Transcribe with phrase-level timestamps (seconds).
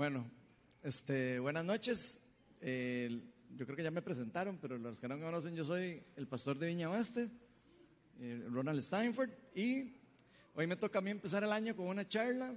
[0.00, 0.24] Bueno,
[0.82, 2.22] este, buenas noches.
[2.62, 6.26] Yo creo que ya me presentaron, pero los que no me conocen, yo soy el
[6.26, 7.28] pastor de Viña Oeste,
[8.48, 9.92] Ronald Steinford, y
[10.54, 12.54] hoy me toca a mí empezar el año con una charla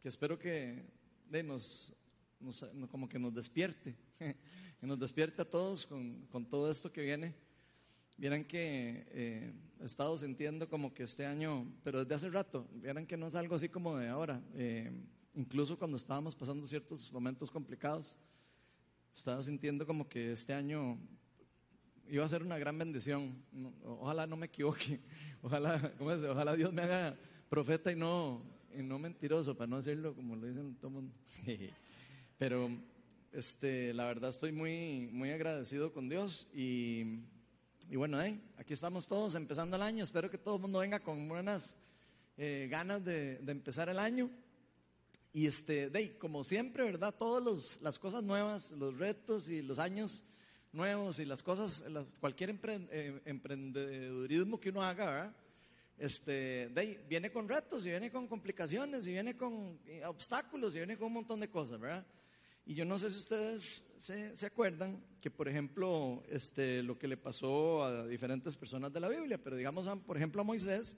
[0.00, 0.82] que espero que
[1.44, 1.92] nos-
[2.90, 3.94] como que nos despierte,
[4.80, 7.34] que nos despierte a todos con, con todo esto que viene.
[8.16, 13.06] Vieran que eh, he estado sintiendo como que este año, pero desde hace rato, vieran
[13.06, 14.40] que no es algo así como de ahora.
[14.54, 14.90] eh,
[15.38, 18.16] incluso cuando estábamos pasando ciertos momentos complicados,
[19.14, 20.98] estaba sintiendo como que este año
[22.08, 23.40] iba a ser una gran bendición.
[23.84, 25.00] Ojalá no me equivoque.
[25.42, 26.18] Ojalá, ¿cómo es?
[26.24, 27.16] Ojalá Dios me haga
[27.48, 28.42] profeta y no,
[28.76, 31.14] y no mentiroso, para no decirlo como lo dicen todo el mundo.
[32.38, 32.68] Pero
[33.32, 37.20] este, la verdad estoy muy, muy agradecido con Dios y,
[37.88, 38.18] y bueno,
[38.56, 40.02] aquí estamos todos empezando el año.
[40.02, 41.78] Espero que todo el mundo venga con buenas
[42.36, 44.28] eh, ganas de, de empezar el año.
[45.32, 47.14] Y este, de, como siempre, ¿verdad?
[47.14, 50.24] Todas las cosas nuevas, los retos y los años
[50.72, 52.58] nuevos y las cosas, las- cualquier
[52.90, 55.36] eh, emprendedurismo que uno haga, ¿verdad?
[55.98, 60.74] Este, de ahí, viene con retos y viene con complicaciones y viene con eh, obstáculos
[60.74, 62.06] y viene con un montón de cosas, ¿verdad?
[62.64, 67.08] Y yo no sé si ustedes se, se acuerdan que, por ejemplo, este, lo que
[67.08, 70.96] le pasó a diferentes personas de la Biblia, pero digamos, por ejemplo, a Moisés,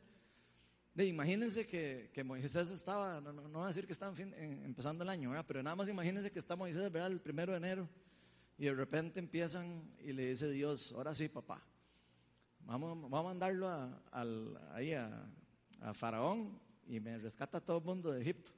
[0.94, 4.34] de, imagínense que, que Moisés estaba, no, no, no voy a decir que estaba fin-
[4.34, 7.12] empezando el año, pero nada más imagínense que está Moisés ¿verdad?
[7.12, 7.88] el primero de enero
[8.58, 11.62] y de repente empiezan y le dice Dios, ahora sí papá,
[12.60, 14.02] vamos, vamos a mandarlo a,
[14.72, 15.26] ahí a,
[15.94, 18.50] Faraón y me rescata todo el mundo de Egipto.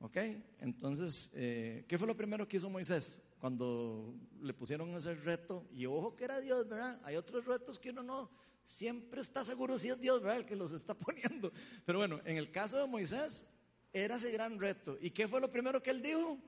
[0.00, 0.16] ¿Ok?
[0.60, 5.66] Entonces, eh, ¿qué fue lo primero que hizo Moisés cuando le pusieron ese reto?
[5.72, 7.00] Y ojo que era Dios, ¿verdad?
[7.04, 8.30] Hay otros retos que uno no
[8.62, 10.38] siempre está seguro si es Dios, ¿verdad?
[10.38, 11.52] El que los está poniendo.
[11.84, 13.46] Pero bueno, en el caso de Moisés,
[13.92, 14.96] era ese gran reto.
[15.00, 16.38] ¿Y qué fue lo primero que él dijo?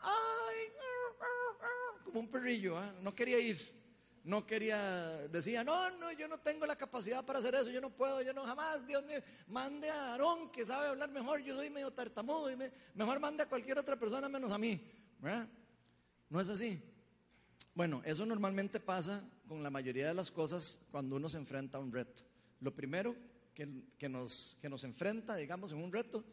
[0.00, 0.66] ¡Ay!
[2.04, 2.94] Como un perrillo, ¿ah?
[3.00, 3.81] no quería ir.
[4.24, 7.90] No quería, decía, no, no, yo no tengo la capacidad para hacer eso, yo no
[7.90, 9.18] puedo, yo no jamás, Dios mío,
[9.48, 13.42] mande a Aarón que sabe hablar mejor, yo soy medio tartamudo, y me- mejor mande
[13.42, 14.80] a cualquier otra persona menos a mí.
[16.30, 16.80] No es así.
[17.74, 21.80] Bueno, eso normalmente pasa con la mayoría de las cosas cuando uno se enfrenta a
[21.80, 22.22] un reto.
[22.60, 23.16] Lo primero
[23.54, 23.68] que,
[23.98, 26.24] que nos, que nos enfrenta, digamos, en un reto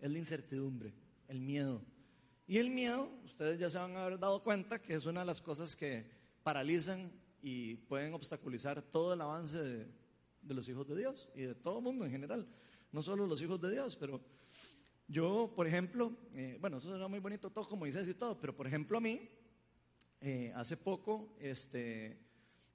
[0.00, 0.94] es la incertidumbre,
[1.28, 1.82] el miedo.
[2.46, 5.26] Y el miedo, ustedes ya se van a haber dado cuenta que es una de
[5.26, 6.04] las cosas que
[6.42, 7.10] paralizan
[7.46, 9.86] y pueden obstaculizar todo el avance de,
[10.40, 12.48] de los hijos de Dios y de todo el mundo en general.
[12.90, 14.18] No solo los hijos de Dios, pero
[15.06, 18.56] yo, por ejemplo, eh, bueno, eso suena muy bonito todo como dices y todo, pero
[18.56, 19.28] por ejemplo a mí,
[20.22, 22.18] eh, hace poco, este,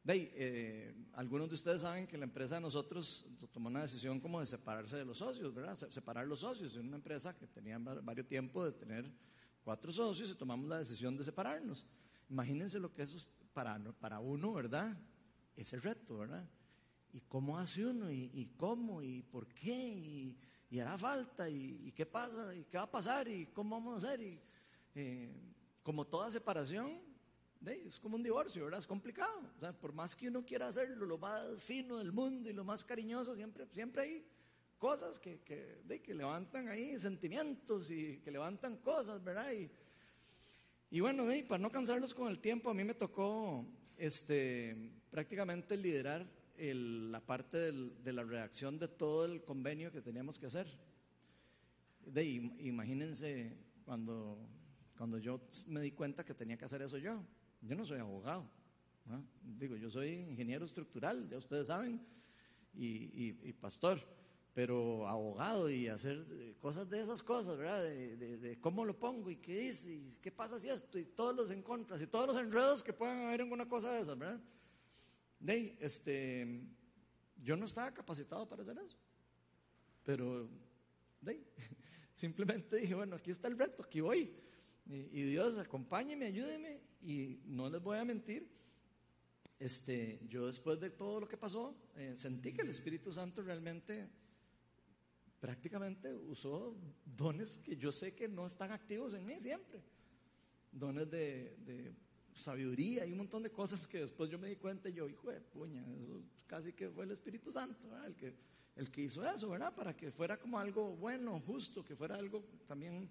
[0.03, 4.19] de ahí, eh, algunos de ustedes saben que la empresa de nosotros tomó una decisión
[4.19, 5.75] como de separarse de los socios, ¿verdad?
[5.75, 6.73] Se- Separar los socios.
[6.73, 9.11] Es una empresa que tenía va- varios tiempo de tener
[9.63, 11.87] cuatro socios y tomamos la decisión de separarnos.
[12.29, 14.97] Imagínense lo que eso es para, para uno, ¿verdad?
[15.55, 16.47] Ese reto, ¿verdad?
[17.11, 18.11] ¿Y cómo hace uno?
[18.11, 19.01] ¿Y, y cómo?
[19.01, 19.73] ¿Y por qué?
[19.73, 20.37] ¿Y,
[20.69, 21.49] y hará falta?
[21.49, 22.53] ¿Y, y qué pasa?
[22.53, 23.27] ¿Y qué va a pasar?
[23.27, 24.21] ¿Y cómo vamos a hacer?
[24.21, 24.39] Y,
[24.95, 25.33] eh,
[25.83, 27.01] como toda separación,
[27.65, 28.79] es como un divorcio, ¿verdad?
[28.79, 29.41] Es complicado.
[29.57, 32.63] O sea, por más que uno quiera hacerlo lo más fino del mundo y lo
[32.63, 34.25] más cariñoso, siempre, siempre hay
[34.77, 39.51] cosas que, que, que levantan ahí sentimientos y que levantan cosas, ¿verdad?
[39.51, 39.69] Y,
[40.91, 43.65] y bueno, para no cansarlos con el tiempo, a mí me tocó
[43.97, 46.25] este, prácticamente liderar
[46.57, 50.67] el- la parte del- de la redacción de todo el convenio que teníamos que hacer.
[52.05, 53.55] De, im- imagínense
[53.85, 54.37] cuando,
[54.97, 57.23] cuando yo me di cuenta que tenía que hacer eso yo.
[57.61, 58.49] Yo no soy abogado.
[59.41, 61.99] Digo, yo soy ingeniero estructural, ya ustedes saben,
[62.75, 63.99] y- y pastor,
[64.59, 67.81] pero abogado y hacer eh, cosas de esas cosas, ¿verdad?
[67.81, 71.05] De, de- de cómo lo pongo y qué dice y qué pasa si esto y
[71.05, 74.01] todos los en contras y todos los enredos que puedan haber en una cosa de
[74.01, 74.41] esas, ¿verdad?
[75.39, 76.61] De este,
[77.37, 78.97] yo no estaba capacitado para hacer eso.
[80.03, 80.49] Pero
[81.21, 81.41] de
[82.13, 84.29] simplemente dije, bueno, aquí está el reto, aquí voy.
[84.87, 86.81] Y, y Dios, acompáñeme, ayúdeme.
[87.01, 88.45] Y no les voy a mentir,
[89.57, 94.09] este, yo después de todo lo que pasó, eh, sentí que el Espíritu Santo realmente
[95.39, 96.75] prácticamente usó
[97.05, 99.81] dones que yo sé que no están activos en mí siempre.
[100.71, 101.93] Dones de, de
[102.33, 105.31] sabiduría y un montón de cosas que después yo me di cuenta y yo, hijo
[105.31, 107.87] de puña, eso casi que fue el Espíritu Santo.
[108.05, 108.33] El que,
[108.75, 109.73] el que hizo eso, ¿verdad?
[109.73, 113.09] Para que fuera como algo bueno, justo, que fuera algo también,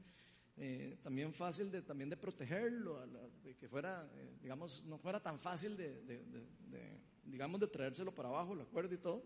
[0.57, 5.21] eh, también fácil de, también de protegerlo, la- de que fuera, eh, digamos, no fuera
[5.21, 9.23] tan fácil de, de- de- digamos, de traérselo para abajo, el acuerdo y todo.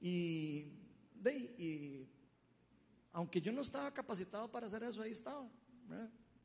[0.00, 0.66] Y,
[1.20, 2.08] de, y
[3.12, 5.48] aunque yo no estaba capacitado para hacer eso, ahí estaba.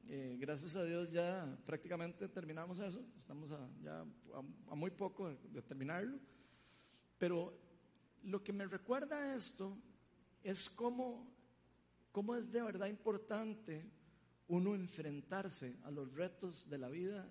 [0.08, 3.50] Eh, gracias a Dios ya prácticamente terminamos eso, estamos
[3.82, 4.06] ya
[4.70, 6.20] a, muy poco de, terminarlo,
[7.18, 7.58] pero
[8.24, 9.78] lo que me recuerda a esto
[10.44, 11.26] es cómo,
[12.12, 13.90] cómo es de verdad importante
[14.48, 17.26] uno enfrentarse a los retos de la vida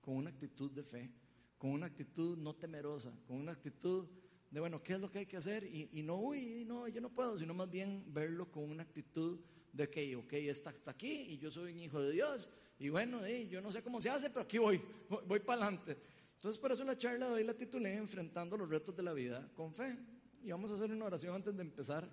[0.00, 1.12] con una actitud de fe,
[1.58, 4.08] con una actitud no temerosa, con una actitud
[4.50, 5.64] de, bueno, ¿qué es lo que hay que hacer?
[5.64, 9.40] Y, no, uy, no, yo no puedo, sino más bien verlo con una actitud
[9.72, 12.50] de que, ok, está, está aquí y yo soy un hijo de Dios.
[12.78, 14.80] Y bueno, yo no sé cómo se hace, pero aquí voy,
[15.26, 15.98] voy, para adelante.
[16.36, 19.50] Entonces, por eso la charla de hoy la titulé Enfrentando los retos de la vida
[19.54, 19.98] con fe.
[20.42, 22.08] Y vamos a hacer una oración antes de empezar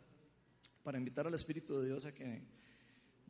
[0.84, 2.44] para invitar al Espíritu de Dios a que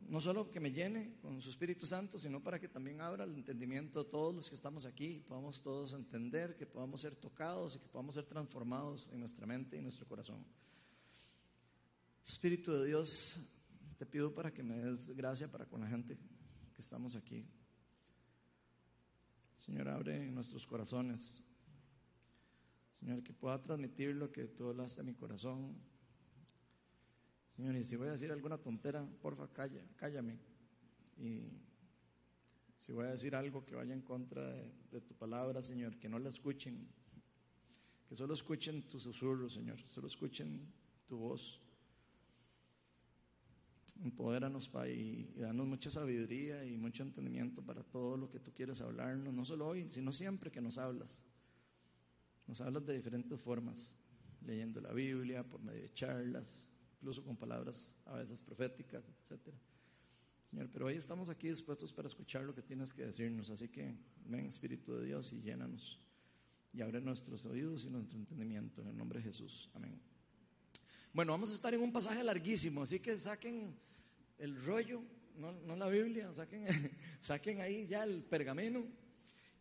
[0.08, 3.34] no solo que me llene con su Espíritu Santo, sino para que también abra el
[3.34, 7.78] entendimiento de todos los que estamos aquí podamos todos entender, que podamos ser tocados y
[7.80, 10.44] que podamos ser transformados en nuestra mente y nuestro corazón.
[12.24, 13.38] Espíritu de Dios,
[13.98, 16.16] te pido para que me des gracia para con la gente
[16.74, 17.46] que estamos aquí.
[19.58, 21.42] Señor, abre nuestros corazones.
[23.00, 25.76] Señor, que pueda transmitir lo que tú hablaste a mi corazón.
[27.56, 30.38] Señor, y si voy a decir alguna tontera, porfa, calla, cállame.
[31.16, 31.48] Y
[32.76, 36.08] si voy a decir algo que vaya en contra de, de tu palabra, Señor, que
[36.08, 36.86] no la escuchen.
[38.06, 39.80] Que solo escuchen tu susurro, Señor.
[39.88, 40.70] Solo escuchen
[41.06, 41.60] tu voz.
[44.02, 48.80] Empodéranos, Padre, y, danos mucha sabiduría y mucho entendimiento para todo lo que tú quieres
[48.82, 51.24] hablarnos, no solo hoy, sino siempre que nos hablas.
[52.46, 53.96] Nos hablas de diferentes formas,
[54.42, 59.54] leyendo la Biblia, por medio de charlas, incluso con palabras a veces proféticas, etc.
[60.50, 63.94] Señor, pero hoy estamos aquí dispuestos para escuchar lo que tienes que decirnos, así que
[64.24, 66.00] ven Espíritu de Dios y llénanos
[66.72, 69.70] y abre nuestros oídos y nuestro entendimiento en el nombre de Jesús.
[69.74, 69.98] Amén.
[71.12, 73.74] Bueno, vamos a estar en un pasaje larguísimo, así que saquen
[74.38, 75.02] el rollo,
[75.38, 76.66] no, la Biblia, saquen,
[77.20, 78.86] saquen ahí ya el pergamino.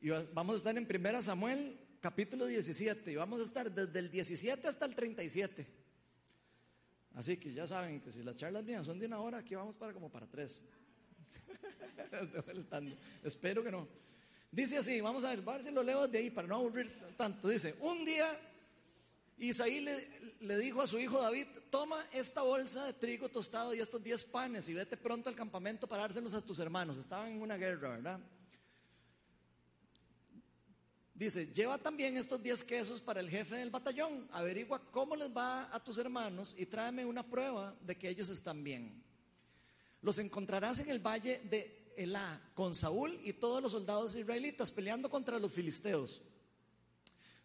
[0.01, 4.11] Y vamos a estar en 1 Samuel, capítulo 17, y vamos a estar desde el
[4.11, 5.84] 17 hasta el 37.
[7.15, 9.75] Así que ya saben que si las charlas mías son de una hora, aquí vamos
[9.75, 10.61] para como para tres.
[13.23, 13.87] Espero que no.
[14.51, 16.91] Dice así, vamos a ver, a ver si lo leo de ahí para no aburrir
[17.17, 17.47] tanto.
[17.47, 18.37] Dice, un día
[19.37, 24.01] Isaí le, dijo a su hijo David, toma esta bolsa de trigo tostado y estos
[24.01, 26.97] 10 panes y vete pronto al campamento para dárselos a tus hermanos.
[26.97, 28.19] Estaban en una guerra, ¿verdad?
[31.15, 35.73] Dice, lleva también estos 10 quesos para el jefe del batallón, averigua cómo les va
[35.73, 39.01] a tus hermanos y tráeme una prueba de que ellos están bien.
[40.01, 45.09] Los encontrarás en el valle de Elá con Saúl y todos los soldados israelitas peleando
[45.09, 46.21] contra los filisteos.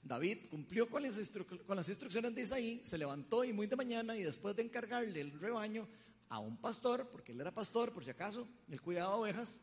[0.02, 4.56] David cumplió con las, instrucciones de Isaí, se levantó y muy de mañana y después
[4.56, 5.87] de encargarle el rebaño
[6.28, 9.61] a un pastor, porque él era pastor por si acaso, él cuidaba ovejas,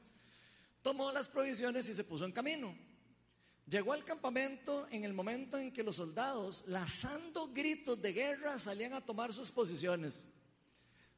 [0.82, 2.74] tomó las provisiones y se puso en camino.
[3.68, 8.94] Llegó al campamento en el momento en que los soldados, lanzando gritos de guerra, salían
[8.94, 10.26] a tomar sus posiciones.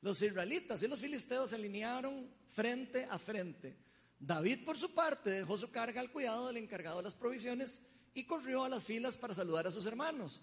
[0.01, 3.77] Los israelitas y los filisteos se alinearon frente a frente.
[4.19, 7.85] David, por su parte, dejó su carga al cuidado del encargado de las provisiones
[8.15, 10.41] y corrió a las filas para saludar a sus hermanos.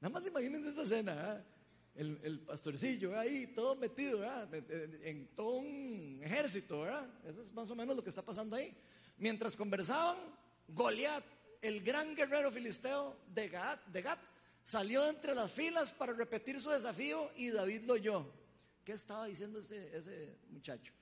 [0.00, 1.44] Nada más imagínense esa escena, ¿eh?
[1.94, 4.24] el, pastorcillo ahí, todo metido
[5.02, 7.08] en todo un ejército, ¿verdad?
[7.26, 8.74] Eso es más o menos lo que está pasando ahí.
[9.18, 10.16] Mientras conversaban,
[10.68, 11.24] Goliat,
[11.60, 14.18] el gran guerrero filisteo de Gat, de Gat,
[14.64, 18.26] salió entre las filas para repetir su desafío y David lo oyó.
[18.84, 20.92] ¿Qué estaba diciendo ese, ese muchacho?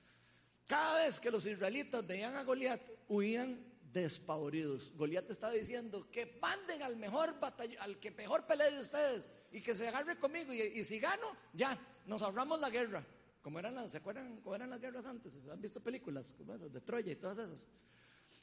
[0.67, 4.93] Cada vez que los israelitas veían a Goliat, huían despavoridos.
[4.95, 9.61] Goliat estaba diciendo que manden al mejor batallón, al que mejor pelee de ustedes y
[9.61, 13.05] que se agarre conmigo y, si gano, ya, nos ahorramos la guerra.
[13.41, 15.37] Como eran las, ¿se acuerdan cómo eran las guerras antes?
[15.51, 17.67] ¿Han visto películas como esas de Troya y todas esas?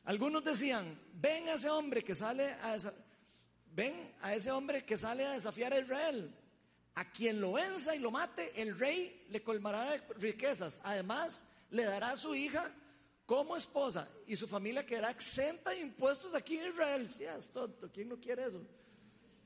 [0.04, 2.76] Algunos decían, ven a ese hombre que sale a
[3.74, 6.34] ven a ese hombre que sale a desafiar a Israel.
[6.94, 10.80] A quien lo venza y lo mate, el rey le colmará de riquezas.
[10.82, 12.72] Además, le dará a su hija
[13.24, 17.08] como esposa y su familia quedará exenta de impuestos aquí en Israel.
[17.08, 18.60] Si es tonto, ¿quién no quiere eso?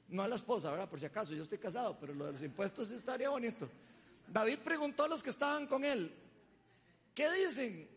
[0.09, 0.89] No a la esposa, ¿verdad?
[0.89, 3.69] Por si acaso, yo estoy casado, pero lo de los impuestos sí estaría bonito.
[4.29, 6.15] David preguntó a los que estaban con él,
[7.15, 7.89] ¿qué dicen?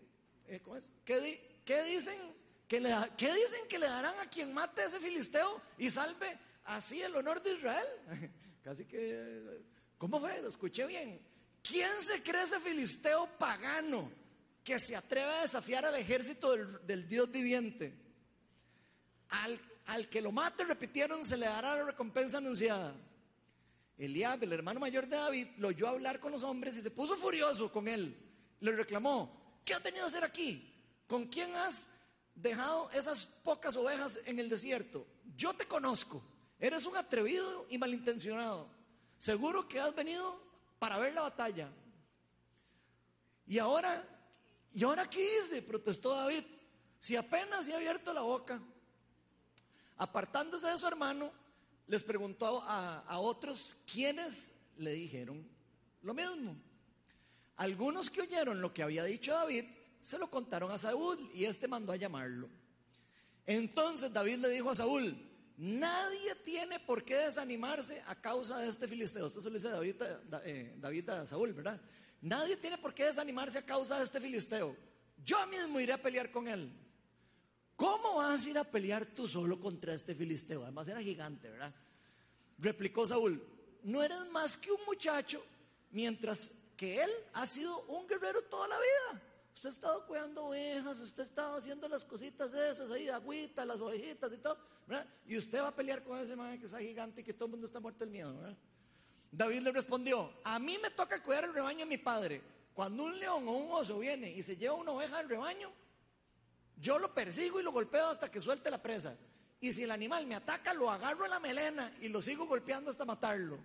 [0.47, 0.91] Eh, ¿Cómo es?
[1.05, 2.19] ¿Qué, ¿Qué, dicen?
[2.67, 6.38] Que le, ¿Qué dicen que le darán a quien mate a ese filisteo y salve
[6.65, 7.88] así el honor de Israel?
[8.63, 9.62] Casi que,
[9.98, 10.41] ¿cómo fue?
[10.41, 11.22] Lo escuché bien.
[11.62, 14.12] ¿Quién se cree ese filisteo pagano?
[14.65, 17.93] que se atreve a desafiar al ejército del, Dios viviente.
[19.29, 22.95] Al, que lo mate, repitieron, se le dará la recompensa anunciada.
[23.95, 27.15] Eliab, el hermano mayor de David, lo oyó hablar con los hombres y se puso
[27.15, 28.17] furioso con él.
[28.60, 30.74] Le reclamó, ¿qué has venido a hacer aquí?
[31.05, 31.88] ¿Con quién has
[32.36, 35.06] dejado esas pocas ovejas en el desierto?
[35.36, 36.22] Yo te conozco,
[36.60, 38.68] eres un atrevido y malintencionado.
[39.18, 40.39] Seguro que has venido
[40.77, 41.70] para ver la batalla.
[43.48, 44.04] Y ahora,
[44.74, 45.62] ¿y ahora qué hice?
[45.62, 46.44] Protestó David.
[47.00, 48.62] Si apenas ha abierto la boca.
[49.98, 51.32] Apartándose de su hermano,
[51.88, 55.48] les preguntó a, a otros quiénes le dijeron
[56.01, 56.56] lo mismo.
[57.58, 59.65] Algunos que oyeron lo que había dicho David
[60.05, 62.47] se lo contaron a Saúl y este mandó a llamarlo.
[63.43, 65.17] Entonces David le dijo a Saúl,
[65.57, 69.25] nadie tiene por qué desanimarse a causa de este filisteo.
[69.25, 69.95] Esto se lo dice David,
[70.43, 71.81] eh, David a Saúl, ¿verdad?
[72.21, 74.77] Nadie tiene por qué desanimarse a causa de este filisteo.
[75.24, 76.71] Yo mismo iré a pelear con él.
[77.75, 80.62] ¿Cómo vas a ir a pelear tú solo contra este filisteo?
[80.62, 81.74] Además era gigante, ¿verdad?
[82.59, 83.43] Replicó Saúl,
[83.81, 85.43] no eres más que un muchacho,
[85.89, 89.35] mientras que él ha sido un guerrero toda la vida.
[89.55, 93.79] Usted ha estado cuidando ovejas, usted ha estado haciendo las cositas esas ahí, agüita, las
[93.79, 95.07] ovejitas y todo, ¿verdad?
[95.25, 97.51] Y usted va a pelear con ese man que está gigante y que todo el
[97.51, 98.57] mundo está muerto del miedo, ¿verdad?
[99.31, 102.41] David le respondió, a mí me toca cuidar el rebaño de mi padre.
[102.74, 105.71] Cuando un león o un oso viene y se lleva una oveja del rebaño,
[106.77, 109.17] yo lo persigo y lo golpeo hasta que suelte la presa.
[109.62, 112.91] Y si el animal me ataca, lo agarro en la melena y lo sigo golpeando
[112.91, 113.57] hasta matarlo.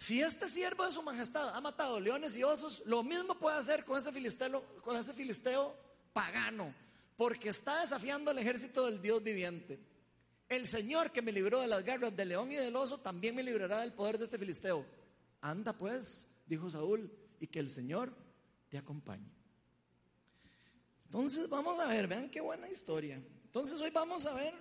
[0.00, 3.84] Si este siervo de su majestad ha matado leones y osos, lo mismo puede hacer
[3.84, 4.10] con ese
[5.12, 5.76] filisteo,
[6.14, 6.74] pagano,
[7.18, 9.78] porque está desafiando al ejército del Dios viviente.
[10.48, 13.42] El Señor que me libró de las garras del león y del oso, también me
[13.42, 14.86] librará del poder de este filisteo.
[15.42, 18.10] Anda pues, dijo Saúl, y que el Señor
[18.70, 19.30] te acompañe.
[21.04, 23.22] Entonces vamos a ver, vean qué buena historia.
[23.44, 24.54] Entonces hoy vamos a ver,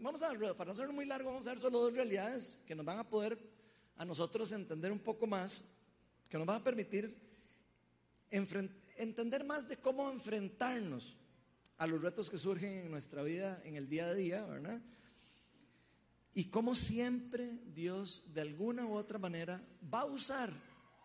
[0.00, 2.74] vamos a ver, para no ser muy largo, vamos a ver solo dos realidades que
[2.74, 3.53] nos van a poder
[3.96, 5.64] a nosotros entender un poco más,
[6.28, 7.16] que nos va a permitir
[8.30, 11.16] entender más de cómo enfrentarnos
[11.76, 14.80] a los retos que surgen en nuestra vida en el día a día, ¿verdad?
[16.34, 20.52] Y cómo siempre Dios de alguna u otra manera va a usar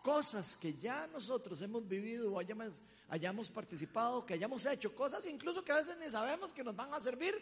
[0.02, 5.62] cosas que ya nosotros hemos vivido o hayamos, hayamos participado, que hayamos hecho, cosas incluso
[5.62, 7.34] que a veces ni sabemos que nos van a servir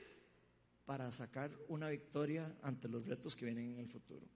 [0.84, 4.26] para sacar una victoria ante los retos que vienen en el futuro.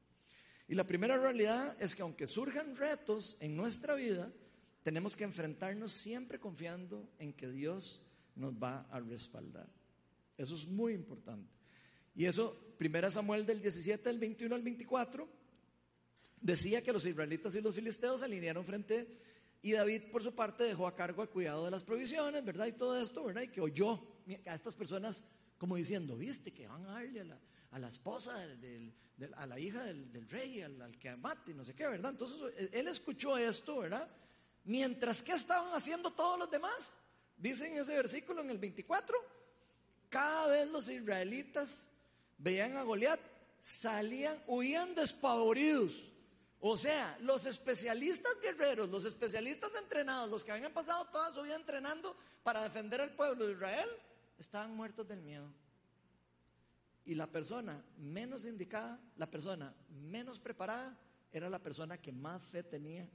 [0.69, 4.33] Y la primera realidad es que aunque surjan retos en nuestra vida,
[4.83, 8.03] tenemos que enfrentarnos siempre confiando en que Dios
[8.35, 9.69] nos va a respaldar.
[10.37, 11.53] Eso es muy importante.
[12.15, 15.29] Y eso, 1 Samuel del 17, del 21 al 24,
[16.41, 19.07] decía que los israelitas y los filisteos se alinearon frente
[19.63, 22.67] y David por su parte dejó a cargo el cuidado de las provisiones, ¿verdad?
[22.67, 23.43] Y todo esto, ¿verdad?
[23.43, 24.05] Y que oyó
[24.47, 25.25] a estas personas
[25.57, 27.41] como diciendo, viste que van a darle a la,
[27.73, 28.93] a la esposa, del,
[29.37, 32.11] a la hija del, rey, al, que mate, no sé qué, ¿verdad?
[32.11, 34.09] Entonces eh, él escuchó esto, ¿verdad?
[34.65, 36.97] Mientras que estaban haciendo todos los demás.
[37.37, 39.17] Dice en ese versículo, en el 24,
[40.09, 41.89] cada vez los israelitas
[42.39, 43.21] veían a Goliat,
[43.61, 46.03] salían, huían despavoridos.
[46.61, 51.57] O sea, los especialistas guerreros, los especialistas entrenados, los que habían pasado toda su vida
[51.57, 52.15] entrenando
[52.45, 53.89] para defender al pueblo de Israel,
[54.39, 55.51] estaban muertos del miedo.
[57.05, 60.99] Y la persona menos indicada, la persona menos preparada,
[61.33, 63.09] era la persona que más fe tenía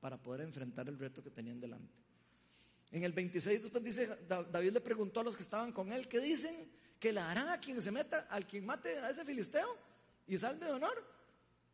[0.00, 1.94] para poder enfrentar el reto que tenían delante.
[2.90, 6.20] En el 26 después dice, David le preguntó a los que estaban con él, ¿qué
[6.20, 6.70] dicen?
[6.98, 9.78] Que le harán a quien se meta, al quien mate a ese filisteo
[10.26, 11.02] y salve de honor.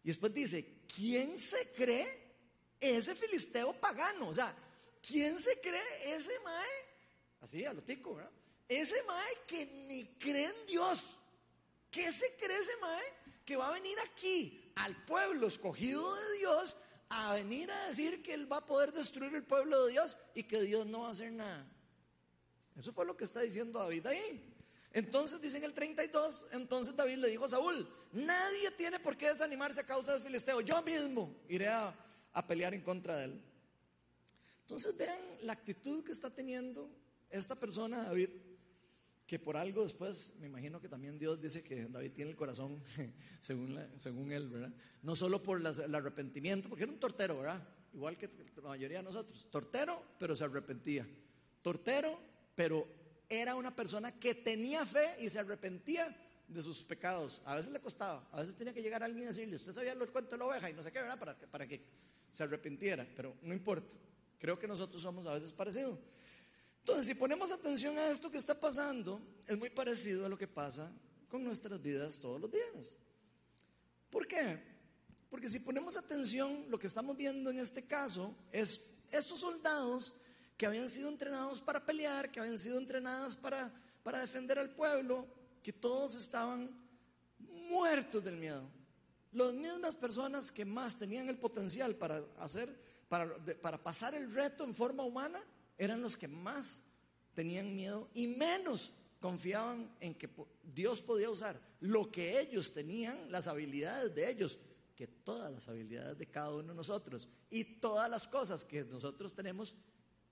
[0.04, 2.06] Y después dice, ¿quién se cree
[2.78, 4.28] ese filisteo pagano?
[4.28, 4.54] O sea,
[5.06, 6.68] ¿quién se cree ese mae?
[7.40, 8.30] Así, a lo tico, ¿verdad?
[8.68, 11.18] Ese mae que ni cree en Dios.
[11.90, 13.04] ¿Qué se cree ese mae
[13.44, 16.76] que va a venir aquí al pueblo escogido de Dios
[17.08, 20.42] a venir a decir que él va a poder destruir el pueblo de Dios y
[20.42, 21.66] que Dios no va a hacer nada?
[22.76, 24.54] Eso fue lo que está diciendo David ahí.
[24.92, 29.28] Entonces dice en el 32, entonces David le dijo a Saúl, nadie tiene por qué
[29.28, 31.94] desanimarse a causa del filisteo, yo mismo iré a,
[32.32, 33.42] a pelear en contra de él.
[34.62, 36.90] Entonces vean la actitud que está teniendo
[37.30, 38.30] esta persona, David,
[39.28, 42.82] que por algo después, me imagino que también Dios dice que David tiene el corazón
[43.40, 44.72] según, según él, ¿verdad?
[45.02, 47.62] No solo por el arrepentimiento, porque era un tortero, ¿verdad?
[47.92, 49.46] Igual que la mayoría de nosotros.
[49.50, 51.06] Tortero, pero se arrepentía.
[51.60, 52.18] Tortero,
[52.54, 52.88] pero
[53.28, 56.16] era una persona que tenía fe y se arrepentía
[56.48, 57.42] de sus pecados.
[57.44, 59.98] A veces le costaba, a veces tenía que llegar alguien y decirle, usted sabía el
[60.10, 61.18] cuento de la oveja y no sé qué, ¿verdad?
[61.18, 61.82] Para, para que
[62.30, 63.92] se arrepintiera, pero no importa.
[64.38, 65.98] Creo que nosotros somos a veces parecidos.
[66.88, 70.48] Entonces, si ponemos atención a esto que está pasando, es muy parecido a lo que
[70.48, 70.90] pasa
[71.28, 72.96] con nuestras vidas todos los días.
[74.08, 74.58] ¿Por qué?
[75.28, 80.14] Porque si ponemos atención, lo que estamos viendo en este caso es estos soldados
[80.56, 83.70] que habían sido entrenados para pelear, que habían sido entrenadas para,
[84.02, 85.26] para defender al pueblo,
[85.62, 86.70] que todos estaban
[87.68, 88.62] muertos del miedo.
[89.32, 92.74] Las mismas personas que más tenían el potencial para hacer,
[93.10, 95.44] para, para pasar el reto en forma humana,
[95.78, 96.84] eran los que más
[97.34, 100.28] tenían miedo y menos confiaban en que
[100.62, 104.58] Dios podía usar lo que ellos tenían, las habilidades de ellos,
[104.96, 109.34] que todas las habilidades de cada uno de nosotros y todas las cosas que nosotros
[109.34, 109.74] tenemos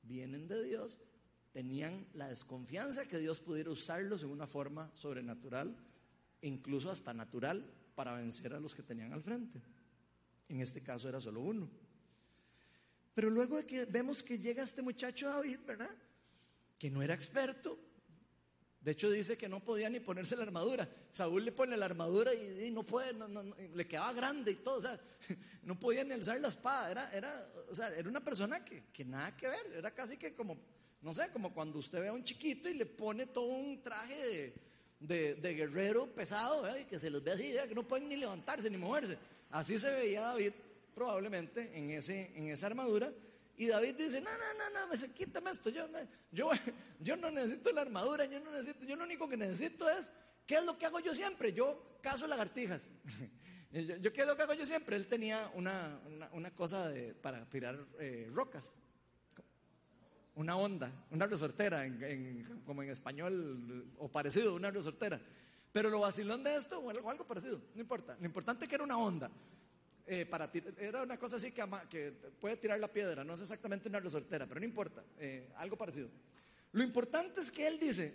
[0.02, 0.98] vienen de Dios,
[1.52, 5.76] tenían la desconfianza que Dios pudiera usarlos en una forma sobrenatural,
[6.42, 9.62] incluso hasta natural, para vencer a los que tenían al frente.
[10.48, 11.68] En este caso era solo uno.
[13.16, 15.88] Pero luego que vemos que llega este muchacho David, ¿verdad?
[16.78, 17.78] Que no era experto,
[18.82, 20.86] de hecho dice que no podía ni ponerse la armadura.
[21.08, 23.14] Saúl le pone la armadura y, no puede,
[23.74, 24.76] le quedaba grande y todo.
[24.76, 25.00] O sea,
[25.62, 27.10] no podía ni alzar la espada.
[27.10, 27.48] Era,
[28.06, 29.72] una persona que, que, nada que ver.
[29.74, 30.58] Era casi que como,
[31.00, 34.52] no sé, como cuando usted ve a un chiquito y le pone todo un traje
[35.00, 38.76] de, guerrero pesado, y que se los ve así, que no pueden ni levantarse ni
[38.76, 39.16] moverse.
[39.50, 40.52] Así se veía David
[40.96, 43.12] probablemente en, ese, en esa armadura.
[43.58, 45.86] Y David dice, no, no, no, no, quítame esto, yo,
[46.32, 46.50] yo,
[47.00, 50.10] yo no necesito la armadura, yo no necesito, yo lo único que necesito es,
[50.46, 51.52] ¿qué es lo que hago yo siempre?
[51.52, 52.90] Yo cazo lagartijas.
[54.00, 54.96] yo, ¿Qué es lo que hago yo siempre?
[54.96, 56.00] Él tenía una,
[56.32, 58.78] una, cosa de, para tirar eh, rocas,
[60.34, 61.86] una onda, una resortera,
[62.64, 65.20] como en español o parecido, una resortera.
[65.72, 68.16] Pero lo vacilón de esto, o algo, algo parecido, no importa.
[68.18, 69.30] Lo importante es que era una onda.
[70.08, 70.48] Eh, para
[70.78, 74.60] era una cosa así que, puede tirar la piedra, no es exactamente una resortera, pero
[74.60, 76.08] no importa, eh, algo parecido.
[76.72, 78.14] Lo importante es que él dice,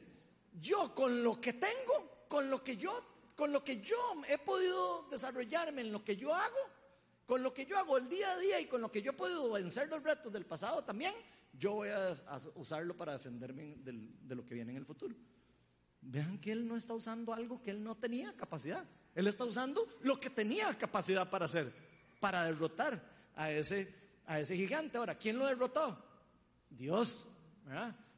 [0.62, 2.94] yo con lo que tengo, con lo que yo,
[3.36, 3.98] con lo que yo
[4.30, 6.70] he podido desarrollarme en lo que yo hago,
[7.26, 9.16] con lo que yo hago el día a día y con lo que yo he
[9.16, 11.14] podido vencer los retos del pasado también,
[11.52, 12.18] yo voy a,
[12.56, 15.14] usarlo para defenderme de lo que viene en el futuro.
[16.02, 18.84] Vean que él no está usando algo que él no tenía capacidad.
[19.14, 21.72] Él está usando lo que tenía capacidad para hacer,
[22.20, 23.02] para derrotar
[23.36, 23.94] a ese,
[24.26, 24.98] a ese gigante.
[24.98, 26.04] Ahora, ¿quién lo derrotó?
[26.70, 27.28] Dios.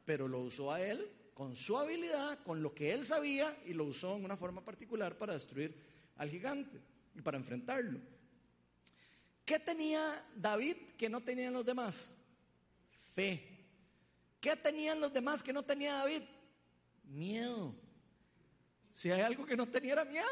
[0.04, 3.84] Pero lo usó a él con su habilidad, con lo que él sabía y lo
[3.84, 5.74] usó en una forma particular para destruir
[6.16, 6.80] al gigante
[7.14, 8.00] y para enfrentarlo.
[9.44, 12.10] ¿Qué tenía David que no tenían los demás?
[13.14, 13.50] Fe.
[14.40, 16.22] ¿Qué tenían los demás que no tenía David?
[17.06, 17.74] Miedo.
[18.92, 20.24] Si hay algo que no tenía miedo.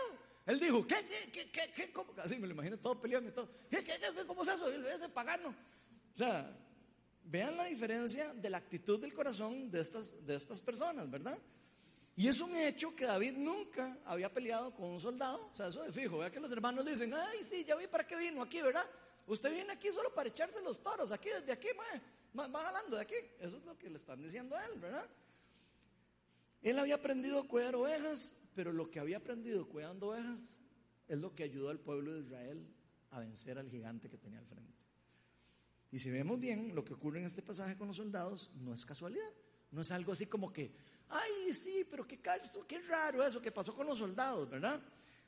[0.47, 0.97] Él dijo, ¿qué,
[1.33, 2.13] qué, qué, qué, cómo?
[2.19, 3.49] Así me lo imagino todo peleando y todo.
[3.71, 4.65] ¿Qué, qué, qué, cómo es eso?
[4.65, 6.57] O sea,
[7.25, 11.39] vean la diferencia de la actitud del corazón de estas, de estas personas, ¿verdad?
[12.17, 15.49] Y es un hecho que David nunca había peleado con un soldado.
[15.53, 16.19] O sea, eso de fijo.
[16.19, 18.85] Vea que los hermanos dicen, ay, sí, ya vi para qué vino aquí, ¿verdad?
[19.27, 21.11] Usted viene aquí solo para echarse los toros.
[21.11, 21.69] Aquí, desde aquí,
[22.39, 23.15] va jalando de aquí.
[23.39, 25.07] Eso es lo que le están diciendo a él, ¿verdad?
[26.63, 30.61] Él había aprendido a cuidar ovejas pero lo que había aprendido cuidando ovejas
[31.09, 32.67] es lo que ayudó al pueblo de Israel
[33.11, 34.73] a vencer al gigante que tenía al frente.
[35.91, 38.85] Y si vemos bien lo que ocurre en este pasaje con los soldados, no es
[38.85, 39.31] casualidad.
[39.71, 40.75] No es algo así como que,
[41.09, 44.81] ay, sí, pero qué caso, qué raro eso que pasó con los soldados, ¿verdad?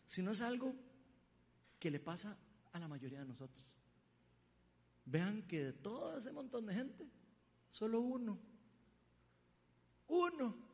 [0.06, 0.74] Sino es algo
[1.78, 2.38] que le pasa
[2.72, 3.76] a la mayoría de nosotros.
[5.06, 7.10] Vean que de todo ese montón de gente,
[7.70, 8.38] solo uno,
[10.08, 10.73] uno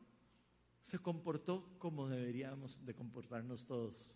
[0.81, 4.15] se comportó como deberíamos de comportarnos todos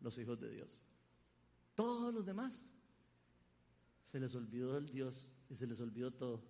[0.00, 0.82] los hijos de Dios.
[1.74, 2.74] Todos los demás
[4.02, 6.42] se les olvidó el Dios y se les olvidó todo.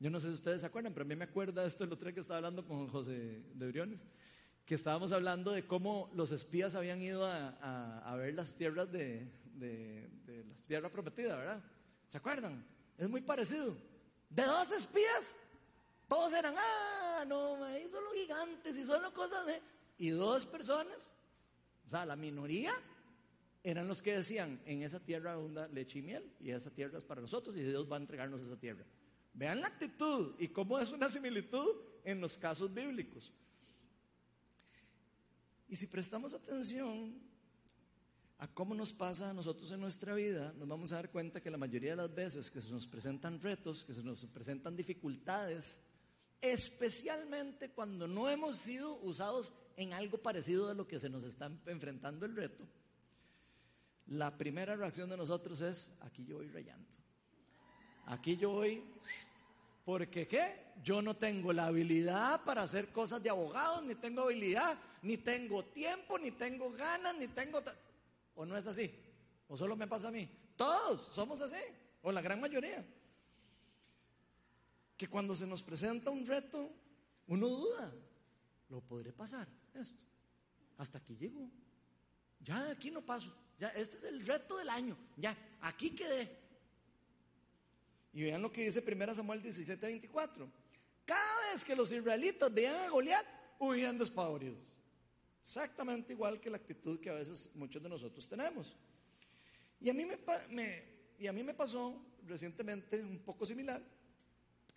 [0.00, 2.06] Yo no sé si ustedes se acuerdan, pero a mí me acuerda esto el otro
[2.06, 4.06] día que estaba hablando con José de Briones,
[4.64, 10.08] que estábamos hablando de cómo los espías habían ido a, ver las tierras de, de,
[10.26, 11.64] de la tierra prometida, ¿verdad?
[12.08, 12.64] ¿Se acuerdan?
[12.96, 13.76] Es muy parecido.
[14.30, 15.36] De dos espías
[16.08, 19.60] todos eran, ah, no, ahí son los gigantes y son las cosas de...
[19.98, 21.12] Y dos personas,
[21.86, 22.72] o sea, la minoría,
[23.62, 27.04] eran los que decían, en esa tierra abunda leche y miel, y esa tierra es
[27.04, 28.84] para nosotros, y Dios va a entregarnos esa tierra.
[29.34, 33.32] Vean la actitud y cómo es una similitud en los casos bíblicos.
[35.68, 37.20] Y si prestamos atención
[38.38, 41.50] a cómo nos pasa a nosotros en nuestra vida, nos vamos a dar cuenta que
[41.50, 45.78] la mayoría de las veces que se nos presentan retos, que se nos presentan dificultades,
[46.40, 51.50] especialmente cuando no hemos sido usados en algo parecido a lo que se nos está
[51.66, 52.64] enfrentando el reto,
[54.06, 56.88] la primera reacción de nosotros es, aquí yo voy rayando.
[58.06, 58.82] Aquí yo voy,
[59.84, 60.68] porque qué?
[60.82, 65.64] Yo no tengo la habilidad para hacer cosas de abogado, ni tengo habilidad, ni tengo
[65.64, 67.62] tiempo, ni tengo ganas, ni tengo...
[68.34, 68.94] ¿O no es así?
[69.48, 70.28] ¿O solo me pasa a mí?
[70.56, 71.62] Todos somos así,
[72.02, 72.84] o la gran mayoría.
[74.98, 76.68] Que cuando se nos presenta un reto,
[77.28, 77.94] uno duda,
[78.68, 79.48] ¿lo podré pasar?
[79.72, 80.04] Esto.
[80.76, 81.48] Hasta aquí llego.
[82.40, 83.32] Ya de aquí no paso.
[83.58, 84.96] Ya, este es el reto del año.
[85.16, 86.36] Ya, aquí quedé.
[88.12, 90.50] Y vean lo que dice 1 Samuel 17, 24.
[91.04, 93.26] Cada vez que los israelitas veían a Goliat,
[93.60, 94.72] huían despavoridos.
[95.40, 98.76] Exactamente igual que la actitud que a veces muchos de nosotros tenemos.
[99.80, 100.84] Y a mí me,
[101.18, 103.82] y a mí me pasó recientemente un poco similar,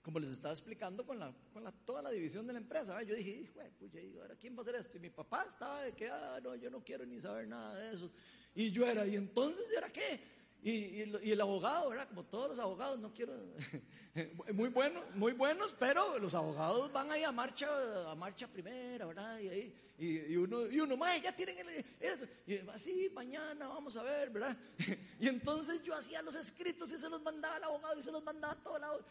[0.01, 3.01] como les estaba explicando con, la, con la, toda la división de la empresa.
[3.03, 3.71] Yo dije, pues,
[4.19, 4.97] ¿ahora quién va a hacer esto?
[4.97, 7.93] Y mi papá estaba de que, ah, no, yo no quiero ni saber nada de
[7.93, 8.11] eso.
[8.55, 10.19] Y yo era, ¿y entonces era qué?
[10.63, 12.07] Y, el abogado, ¿verdad?
[12.07, 13.33] Como todos los abogados, no quiero,
[14.53, 17.67] muy buenos, muy buenos, pero los abogados van ahí a marcha,
[18.11, 19.39] a marcha primera, ¿verdad?
[19.39, 21.57] Y, ahí, y, uno, y uno, más, ya tienen
[21.99, 22.25] eso.
[22.45, 24.55] Y así, mañana vamos a ver, ¿verdad?
[25.19, 28.23] Y entonces yo hacía los escritos y se los mandaba al abogado y se los
[28.23, 29.05] mandaba a todo lado.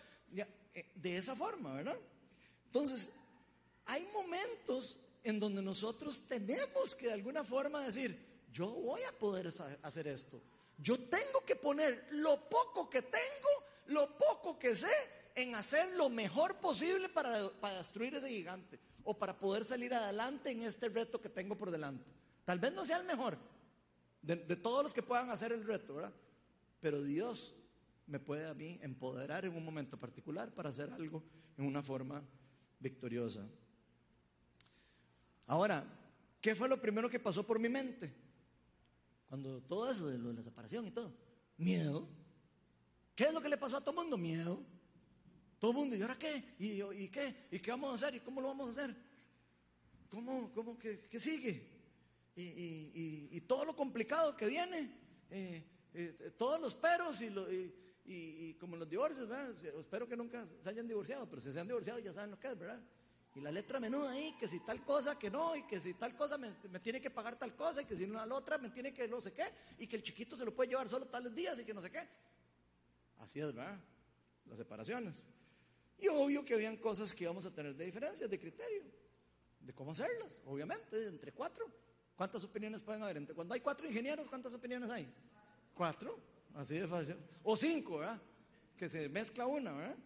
[0.73, 1.99] Eh, de esa forma, ¿verdad?
[2.67, 3.11] Entonces,
[3.87, 8.17] hay momentos en donde nosotros tenemos que de alguna forma decir,
[8.53, 9.49] yo voy a poder
[9.83, 10.41] hacer esto
[10.83, 13.49] yo tengo que poner lo poco que tengo,
[13.87, 14.93] lo poco que sé,
[15.35, 20.63] en hacer lo mejor posible para, destruir ese gigante o para poder salir adelante en
[20.63, 22.11] este reto que tengo por delante.
[22.45, 23.37] Tal vez no sea el mejor
[24.23, 26.13] de, de todos los que puedan hacer el reto, ¿verdad?
[26.81, 27.55] Pero Dios
[28.11, 31.23] me puede a mí empoderar en un momento particular para hacer algo
[31.57, 32.23] en una forma
[32.81, 33.49] victoriosa.
[35.47, 35.87] Ahora,
[36.41, 38.13] ¿qué fue lo primero que pasó por mi mente?
[39.29, 41.15] Cuando todo eso de, la separación y todo.
[41.57, 42.09] Miedo.
[43.15, 44.19] ¿Qué es lo que le pasó a todo el mundo?
[44.19, 44.61] Miedo.
[45.61, 46.57] Todo el mundo, ¿y ahora qué?
[46.59, 47.47] ¿Y, ¿Y, qué?
[47.53, 48.17] ¿Y qué vamos a hacer?
[48.17, 48.97] ¿Y cómo lo vamos a hacer?
[50.09, 51.69] ¿Cómo, cómo que, sigue?
[52.35, 54.91] Y, y, todo lo complicado que viene,
[55.31, 57.75] eh, eh, todos los peros y, lo, y,
[58.59, 59.55] como los divorcios, ¿verdad?
[59.79, 62.49] Espero que nunca se hayan divorciado, pero si se han divorciado ya saben lo que
[62.49, 62.81] es, ¿verdad?
[63.35, 66.17] Y la letra menuda ahí, que si tal cosa, que no, y que si tal
[66.17, 68.93] cosa me, tiene que pagar tal cosa, y que si no la otra me tiene
[68.93, 69.45] que no sé qué,
[69.79, 71.91] y que el chiquito se lo puede llevar solo tales días y que no sé
[71.91, 72.09] qué.
[73.19, 73.79] Así es, ¿verdad?
[74.47, 75.25] Las separaciones.
[75.99, 78.83] Y obvio que habían cosas que íbamos a tener de diferencias, de criterio,
[79.61, 81.71] de cómo hacerlas, obviamente, entre cuatro.
[82.17, 83.33] ¿Cuántas opiniones pueden haber?
[83.35, 85.09] Cuando hay cuatro ingenieros, ¿cuántas opiniones hay?
[85.75, 86.19] Cuatro,
[86.55, 87.17] así de fácil.
[87.43, 88.21] O cinco, ¿verdad?
[88.77, 89.97] Que se mezcla una, ¿verdad?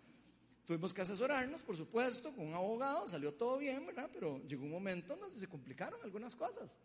[0.64, 4.08] Tuvimos que asesorarnos, por supuesto, con un abogado, salió todo bien, ¿verdad?
[4.12, 6.78] Pero llegó un momento donde se complicaron algunas cosas.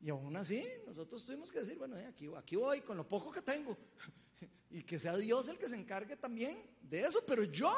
[0.00, 3.32] Y aún así, nosotros tuvimos que decir, bueno, eh, aquí, aquí voy con lo poco
[3.32, 3.76] que tengo.
[4.70, 7.72] y que sea Dios el que se encargue también de eso, pero yo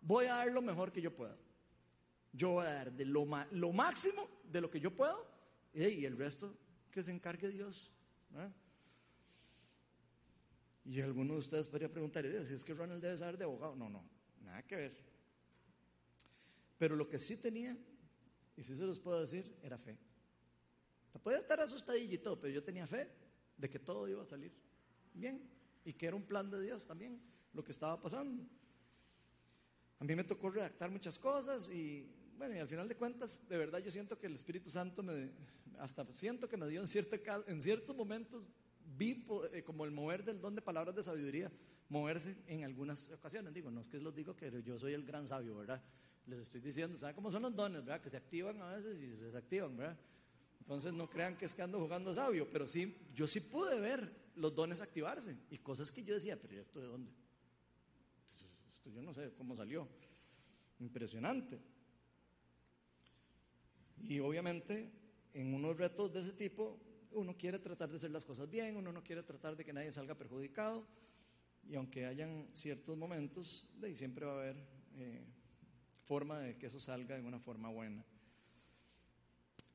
[0.00, 1.36] voy a dar lo mejor que yo pueda.
[2.32, 5.26] Yo voy a dar de lo, lo máximo de lo que yo puedo
[5.74, 6.56] y el resto
[6.90, 7.90] que se encargue Dios.
[10.90, 13.76] Y alguno de ustedes podría preguntar, es que Ronald debe saber de abogado.
[13.76, 14.04] No, no,
[14.42, 14.96] Nada que ver.
[16.78, 17.78] Pero lo que sí tenía,
[18.56, 19.96] y sí se los puedo decir, era fe.
[21.22, 23.08] Podía estar asustadillo y todo, pero yo tenía fe
[23.56, 24.50] de que todo iba a salir
[25.14, 25.48] bien
[25.84, 27.20] y que era un plan de Dios también
[27.52, 28.42] lo que estaba pasando.
[30.00, 33.56] A mí me tocó redactar muchas cosas y bueno, y al final de cuentas, de
[33.56, 35.30] verdad yo siento que el Espíritu Santo me,
[35.78, 38.42] hasta siento que me dio en, cierto, en ciertos momentos,
[39.00, 41.50] vi eh, como el mover del don de palabras de sabiduría
[41.88, 43.54] moverse en algunas ocasiones.
[43.54, 45.82] Digo, no es que los digo que yo soy el gran sabio, ¿verdad?
[46.26, 48.02] Les estoy diciendo, ¿saben cómo son los dones, verdad?
[48.02, 49.98] Que se activan a veces y se desactivan, ¿verdad?
[50.60, 54.12] Entonces no crean que es que ando jugando sabio, pero sí, yo sí pude ver
[54.36, 57.10] los dones activarse y cosas que yo decía, pero ¿esto de dónde?
[58.76, 59.88] Esto yo no sé cómo salió.
[60.78, 61.58] Impresionante.
[64.02, 64.92] Y obviamente
[65.32, 66.78] en unos retos de ese tipo
[67.12, 69.92] uno quiere tratar de hacer las cosas bien, uno no quiere tratar de que nadie
[69.92, 70.86] salga perjudicado.
[71.68, 74.56] Y aunque hayan ciertos momentos, de siempre va a haber
[74.94, 75.24] eh,
[76.04, 78.04] forma de que eso salga de una forma buena.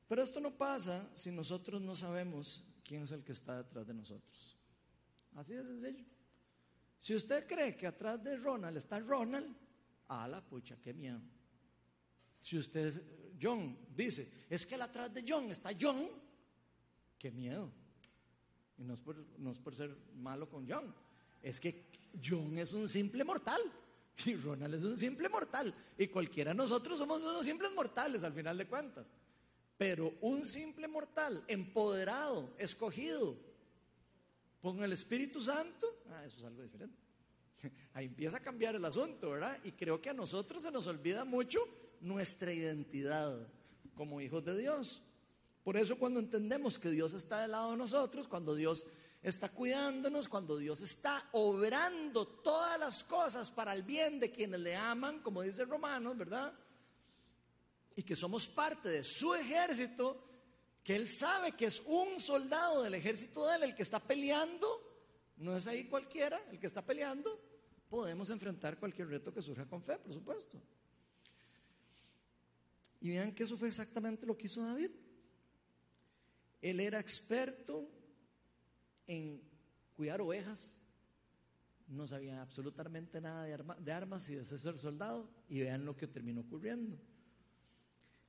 [0.08, 3.94] Pero esto no pasa si nosotros no sabemos quién es el que está detrás de
[3.94, 4.56] nosotros.
[5.34, 6.04] Así de sencillo.
[7.00, 9.54] Si usted cree que atrás de Ronald está Ronald,
[10.08, 11.20] a la pucha, qué miedo.
[12.40, 13.02] Si usted,
[13.40, 16.08] John, dice, es que atrás de John está John,
[17.18, 17.70] qué miedo.
[18.78, 20.94] Y no es por, no es por ser malo con John,
[21.42, 21.86] es que
[22.22, 23.60] John es un simple mortal
[24.24, 28.32] y Ronald es un simple mortal y cualquiera de nosotros somos unos simples mortales al
[28.32, 29.10] final de cuentas.
[29.78, 33.36] Pero un simple mortal, empoderado, escogido,
[34.62, 36.96] con el Espíritu Santo, ah, eso es algo diferente.
[37.94, 39.58] Ahí empieza a cambiar el asunto, ¿verdad?
[39.64, 41.60] Y creo que a nosotros se nos olvida mucho
[42.00, 43.46] nuestra identidad
[43.94, 45.02] como hijos de Dios.
[45.66, 48.86] Por eso cuando entendemos que Dios está del lado de nosotros, cuando Dios
[49.20, 54.76] está cuidándonos, cuando Dios está obrando todas las cosas para el bien de quienes le
[54.76, 56.54] aman, como dice Romanos, ¿verdad?
[57.96, 60.22] Y que somos parte de su ejército,
[60.84, 64.68] que Él sabe que es un soldado del ejército de Él el que está peleando,
[65.38, 67.40] no es ahí cualquiera el que está peleando,
[67.90, 70.62] podemos enfrentar cualquier reto que surja con fe, por supuesto.
[73.00, 74.92] Y vean que eso fue exactamente lo que hizo David.
[76.70, 77.88] Él era experto
[79.06, 79.40] en
[79.94, 80.82] cuidar ovejas,
[81.86, 86.40] no sabía absolutamente nada de, armas y de ser soldado, y vean lo que terminó
[86.40, 86.98] ocurriendo.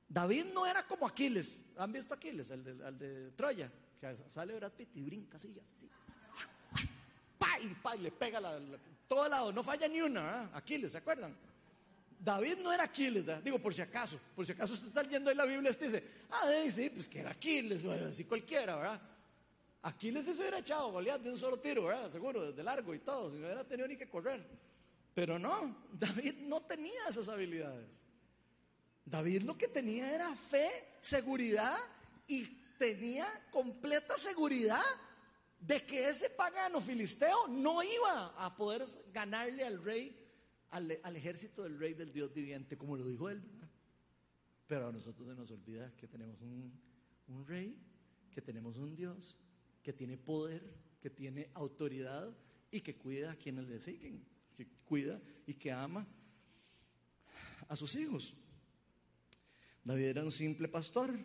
[0.08, 3.72] David no era como Aquiles, ¿han visto Aquiles, el de, Troya?
[4.00, 5.90] Que sale Brad Pitt y brinca así, así.
[7.38, 7.58] ¡Pa!
[7.60, 8.56] Y, pa, y le pega la,
[9.08, 10.48] todo lado, no falla ni una, ¿eh?
[10.52, 11.36] Aquiles, ¿se acuerdan?
[12.18, 15.36] David no era Aquiles, digo por si acaso, por si acaso usted está leyendo ahí
[15.36, 19.00] la Biblia, usted dice, ah, sí, pues que era Aquiles, así cualquiera, ¿verdad?
[19.82, 22.10] Aquiles se hubiera echado Goliat de un solo tiro, ¿verdad?
[22.10, 24.44] Seguro, desde largo y todo, si no hubiera tenido ni que correr.
[25.14, 28.00] Pero no, David no tenía esas habilidades.
[29.04, 31.76] David lo que tenía era fe, seguridad
[32.26, 32.44] y
[32.78, 34.82] tenía completa seguridad
[35.60, 40.17] de que ese pagano filisteo no iba a poder ganarle al rey
[40.70, 43.42] al, ejército del rey del Dios viviente, como lo dijo él.
[44.66, 46.72] Pero a nosotros se nos olvida que tenemos un,
[47.28, 47.76] un rey,
[48.30, 49.36] que tenemos un Dios,
[49.82, 50.62] que tiene poder,
[51.00, 52.36] que tiene autoridad
[52.70, 54.24] y que cuida a quienes le siguen,
[54.56, 56.06] que cuida y que ama
[57.68, 58.34] a sus hijos.
[59.84, 61.18] David era un simple pastor,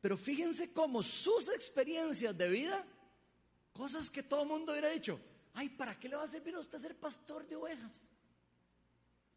[0.00, 2.84] pero fíjense cómo sus experiencias de vida,
[3.72, 5.20] cosas que todo mundo hubiera dicho,
[5.54, 8.10] ay, ¿para qué le va a servir a usted ser pastor de ovejas?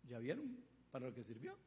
[0.08, 0.58] ¿Ya vieron
[0.92, 1.58] para lo que sirvió?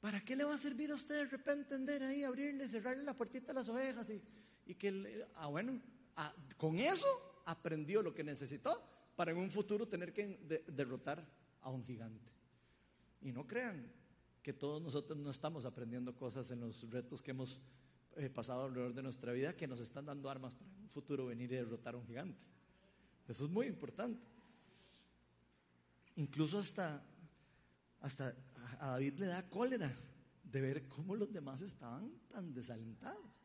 [0.00, 3.14] ¿Para qué le va a servir a usted de repente entender ahí, abrirle, cerrarle la
[3.14, 4.22] puertita a las ovejas y,
[4.66, 5.80] y que, ah, bueno,
[6.16, 8.82] ah, con eso aprendió lo que necesitó
[9.14, 11.26] para en un futuro tener que derrotar
[11.60, 12.30] a un gigante.
[13.20, 13.92] Y no crean
[14.42, 17.60] que todos nosotros no estamos aprendiendo cosas en los retos que hemos
[18.16, 21.26] eh, pasado alrededor de nuestra vida que nos están dando armas para en un futuro
[21.26, 22.40] venir y derrotar a un gigante.
[23.28, 24.26] Eso es muy importante.
[26.20, 27.02] Incluso hasta,
[28.00, 28.36] hasta
[28.78, 29.90] a David le da cólera
[30.42, 33.40] de ver cómo los demás estaban tan desalentados.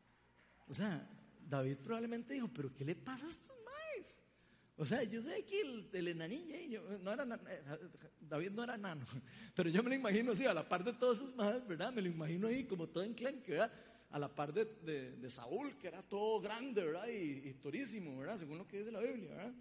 [0.68, 1.08] O sea,
[1.40, 4.20] David probablemente dijo, pero ¿qué le pasa a estos maes?
[4.76, 7.62] O sea, yo sé aquí el, el enanillo, no era, eh,
[8.20, 9.06] David no era nano,
[9.56, 11.94] pero yo me lo imagino así, a la par de todos esos maes, ¿verdad?
[11.94, 13.72] Me lo imagino ahí como todo enclenque, ¿verdad?
[14.10, 14.66] A la par de,
[15.16, 17.08] de, Saúl, que era todo grande, ¿verdad?
[17.08, 18.36] Y, y torísimo, ¿verdad?
[18.36, 19.54] Según lo que dice la Biblia, ¿verdad?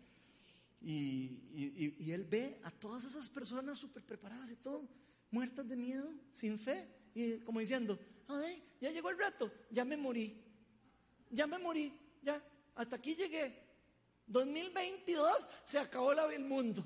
[0.81, 4.87] Y, él ve a todas esas personas súper preparadas y todo,
[5.31, 9.97] muertas de miedo, sin fe, y como diciendo, ay, ya llegó el rato, ya me
[9.97, 10.43] morí,
[11.29, 12.41] ya me morí, ya,
[12.75, 13.63] hasta aquí llegué.
[14.27, 16.85] 2022 se acabó el mundo.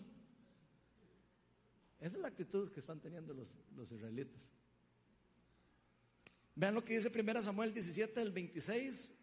[1.99, 4.51] Esa es la actitud que están teniendo los, los israelitas.
[6.55, 9.19] Vean lo que dice 1 Samuel 17, del 26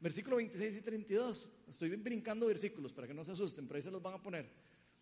[0.00, 1.50] Versículo 26 y 32.
[1.68, 4.48] Estoy brincando versículos para que no se asusten, pero ahí se los van a poner.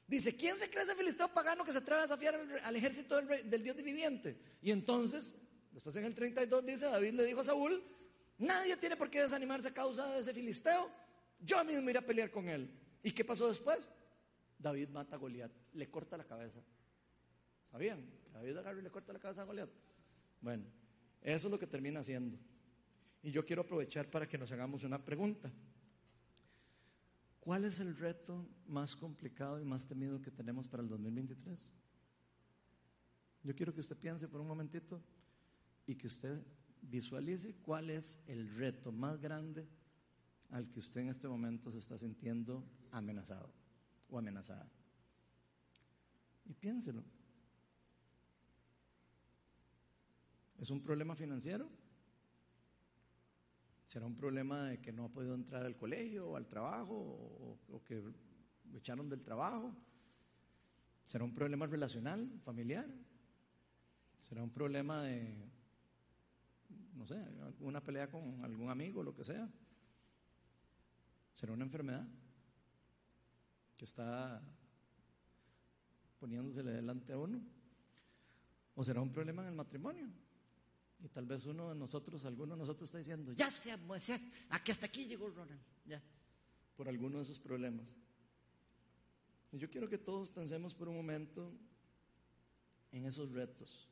[0.06, 3.50] Dice, ¿quién se cree ese filisteo pagano que se atreve a desafiar al, ejército del,
[3.50, 4.38] del, Dios viviente?
[4.62, 5.36] Y entonces,
[5.72, 7.82] después en el 32 dice, David le dijo a Saúl,
[8.38, 10.90] nadie tiene por qué desanimarse a causa de ese filisteo,
[11.40, 12.70] yo mismo iré a pelear con él.
[13.02, 13.90] ¿Y qué pasó después?
[14.58, 16.60] David mata a Goliat, le corta la cabeza.
[17.70, 18.04] ¿Sabían?
[18.22, 19.70] Que David agarra y le corta la cabeza a Goliat.
[20.40, 20.64] Bueno,
[21.20, 22.38] eso es lo que termina haciendo.
[23.22, 25.50] Y yo quiero aprovechar para que nos hagamos una pregunta.
[27.46, 31.70] ¿Cuál es el reto más complicado y más temido que tenemos para el 2023?
[33.44, 35.00] Yo quiero que usted piense por un momentito
[35.86, 36.44] y que usted
[36.82, 39.64] visualice cuál es el reto más grande
[40.50, 43.52] al que usted en este momento se está sintiendo amenazado
[44.08, 44.68] o amenazada.
[46.46, 47.04] Y piénselo.
[50.58, 51.70] ¿Es un problema financiero?
[53.86, 56.92] ¿Será un problema de que no ha podido entrar al colegio o al trabajo
[57.68, 58.02] o, que
[58.72, 59.72] lo echaron del trabajo?
[61.06, 62.84] ¿Será un problema relacional, familiar?
[64.18, 65.48] ¿Será un problema de,
[66.94, 67.16] no sé,
[67.60, 69.48] una pelea con algún amigo, lo que sea?
[71.32, 72.08] ¿Será una enfermedad
[73.76, 74.42] que está
[76.18, 77.40] poniéndosele delante a uno?
[78.74, 80.10] ¿O será un problema en el matrimonio?
[81.00, 84.72] Y tal vez uno de nosotros, alguno de nosotros está diciendo, ya sea, sea aquí
[84.72, 86.02] hasta aquí llegó Ronald, ya,
[86.74, 87.96] por alguno de esos problemas.
[89.52, 91.52] Y yo quiero que todos pensemos por un momento
[92.92, 93.88] en esos retos,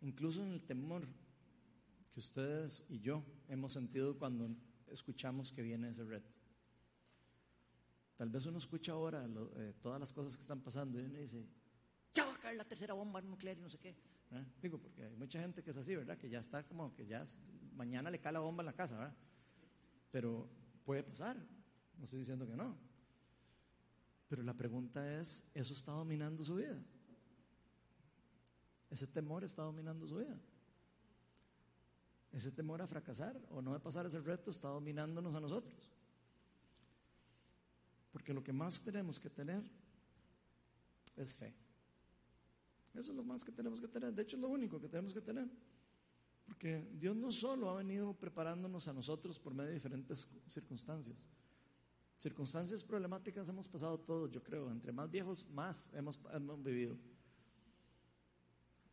[0.00, 1.06] incluso en el temor
[2.10, 4.50] que ustedes y yo hemos sentido cuando
[4.86, 6.32] escuchamos que viene ese reto.
[8.16, 11.46] Tal vez uno escucha ahora eh, todas las cosas que están pasando y uno dice,
[12.12, 13.94] ya va a caer la tercera bomba nuclear y no sé qué.
[14.60, 16.18] Digo, porque hay mucha gente que es así, ¿verdad?
[16.18, 17.24] Que ya está como que ya
[17.74, 19.16] mañana le cae la bomba en la casa, ¿verdad?
[20.10, 20.48] Pero
[20.84, 21.36] puede pasar,
[21.96, 22.76] no estoy diciendo que no.
[24.28, 26.78] Pero la pregunta es, ¿eso está dominando su vida?
[28.90, 30.38] Ese temor está dominando su vida.
[32.32, 35.90] Ese temor a fracasar o no de pasar ese reto está dominándonos a nosotros.
[38.12, 39.62] Porque lo que más tenemos que tener
[41.16, 41.54] es fe.
[42.94, 44.12] Eso es lo más que tenemos que tener.
[44.12, 45.48] De hecho, es lo único que tenemos que tener.
[46.48, 51.28] Porque Dios no solo ha venido preparándonos a nosotros por medio de diferentes circunstancias.
[52.16, 54.70] Circunstancias problemáticas hemos pasado todos, yo creo.
[54.70, 56.18] Entre más viejos, más hemos,
[56.64, 56.96] vivido.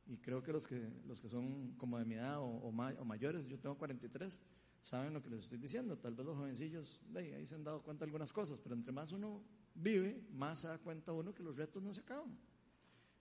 [0.06, 3.58] Y creo que los, que los que son como de mi edad o, mayores, yo
[3.58, 4.44] tengo 43,
[4.82, 5.98] saben lo que les estoy diciendo.
[5.98, 9.42] Tal vez los jovencillos ahí se han dado cuenta algunas cosas, pero entre más uno
[9.74, 12.38] vive, más se da cuenta uno que los retos no se acaban.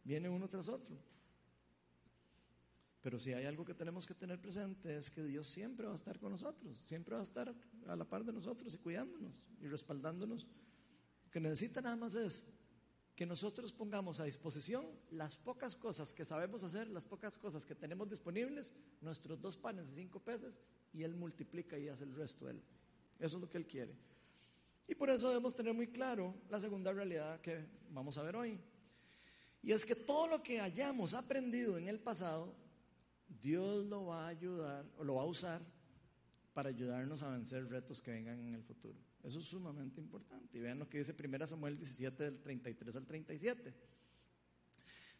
[0.05, 0.97] Viene uno tras otro.
[3.03, 5.97] Pero si hay algo que tenemos que tener presente es que Dios siempre va a
[5.97, 7.55] estar con nosotros, siempre va a estar
[7.87, 10.47] a la par de nosotros y cuidándonos y respaldándonos.
[11.25, 12.55] Lo que necesita nada más es
[13.15, 17.75] que nosotros pongamos a disposición las pocas cosas que sabemos hacer, las pocas cosas que
[17.75, 20.61] tenemos disponibles, nuestros dos panes y cinco peces,
[20.93, 22.63] y Él multiplica y hace el resto de Él.
[23.21, 23.95] Eso es lo que Él quiere.
[24.89, 28.59] Y por eso debemos tener muy claro la segunda realidad que vamos a ver hoy.
[29.65, 32.55] Y es que todo lo que hayamos aprendido en el pasado
[33.41, 35.63] Dios lo va a ayudar o lo va a usar
[36.53, 38.99] para ayudarnos a vencer retos que vengan en el futuro.
[39.23, 40.59] Eso es sumamente importante.
[40.59, 43.75] Y vean lo que dice 1 Samuel 17 del 33 al 37.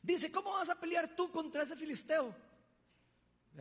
[0.03, 2.35] Dice, ¿cómo vas a pelear tú contra ese filisteo?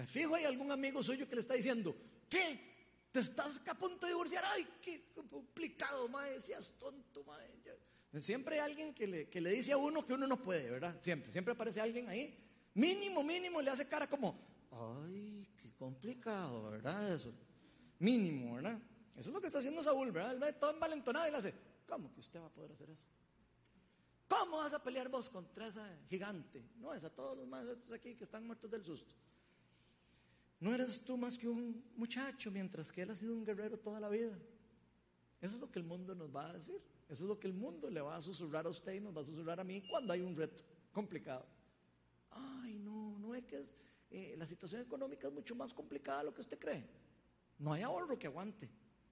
[0.05, 1.95] Fijo, hay algún amigo suyo que le está diciendo,
[2.29, 2.73] ¿qué?
[3.11, 4.43] ¿Te estás a punto de divorciar?
[4.53, 6.41] ¡Ay, qué complicado, mae!
[6.41, 7.62] Seas tonto, mae.
[8.19, 10.95] Siempre hay alguien que le, que le dice a uno que uno no puede, ¿verdad?
[10.99, 12.37] Siempre, siempre aparece alguien ahí
[12.75, 14.35] Mínimo, mínimo le hace cara como,
[14.71, 17.13] ay, qué complicado, ¿verdad?
[17.13, 17.31] Eso.
[17.99, 18.79] Mínimo, ¿verdad?
[19.15, 20.33] Eso es lo que está haciendo Saúl, ¿verdad?
[20.33, 21.53] Él ve todo envalentonado y le hace,
[21.87, 23.05] ¿cómo que usted va a poder hacer eso?
[24.27, 26.63] ¿Cómo vas a pelear vos contra esa gigante?
[26.77, 29.13] No, es a todos los más estos aquí que están muertos del susto.
[30.59, 33.99] No eres tú más que un muchacho, mientras que él ha sido un guerrero toda
[33.99, 34.35] la vida.
[35.41, 36.81] Eso es lo que el mundo nos va a decir.
[37.13, 39.21] Eso es lo que el mundo le va a susurrar a usted y nos va
[39.21, 41.45] a susurrar a mí cuando hay un reto complicado
[42.35, 43.75] ay, no, no es que es,
[44.11, 46.83] eh, la situación económica es mucho más complicada de lo que usted cree.
[47.59, 48.69] No hay ahorro que aguante,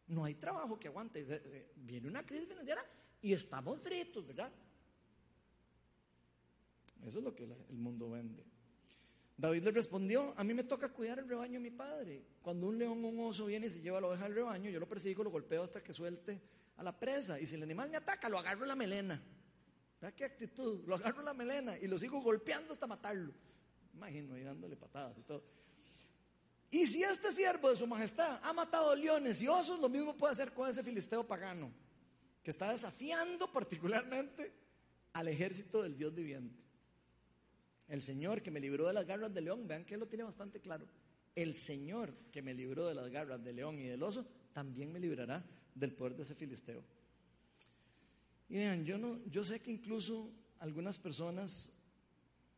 [0.07, 1.25] no hay trabajo que aguante.
[1.27, 2.83] Eh, viene una crisis financiera
[3.21, 4.51] y estamos fritos, ¿verdad?
[7.05, 8.43] Eso es lo que el mundo vende.
[9.37, 12.23] David le respondió, a mí me toca cuidar el rebaño de mi padre.
[12.43, 14.79] Cuando un león o un oso viene y se lleva la oveja del rebaño, yo
[14.79, 16.39] lo persigo, lo golpeo hasta que suelte
[16.77, 17.39] a la presa.
[17.39, 19.21] Y si el animal me ataca, lo agarro en la melena.
[20.01, 20.83] Vea qué actitud.
[20.87, 23.33] Lo agarro la melena y lo sigo golpeando hasta matarlo.
[23.93, 25.43] Imagino ahí dándole patadas y todo.
[26.71, 30.31] Y si este siervo de su majestad ha matado leones y osos, lo mismo puede
[30.31, 31.69] hacer con ese filisteo pagano,
[32.41, 34.53] que está desafiando particularmente
[35.11, 36.57] al ejército del Dios viviente.
[37.89, 40.23] El Señor que me libró de las garras del león, vean que él lo tiene
[40.23, 40.87] bastante claro.
[41.35, 44.99] El Señor que me libró de las garras del león y del oso, también me
[44.99, 45.43] librará
[45.75, 46.83] del poder de ese filisteo.
[48.49, 51.71] Y vean, yo, no, yo sé que incluso algunas personas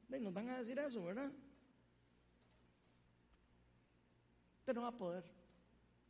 [0.09, 1.31] nos van a decir eso, ¿verdad?
[4.59, 5.23] Usted no va a poder.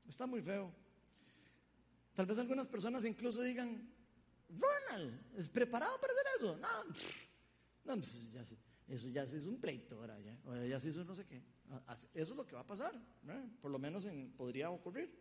[0.08, 0.72] Está muy feo.
[2.14, 3.90] Tal vez algunas personas incluso digan,
[4.50, 6.58] Ronald, ¿es preparado para hacer eso?
[6.58, 6.68] No,
[7.86, 10.38] no pues ya, eso ya se hizo un pleito, ahora ya,
[10.68, 11.42] ya se hizo no sé qué.
[12.14, 12.94] Eso es lo que va a pasar,
[13.62, 15.12] por lo menos en, podría ocurrir.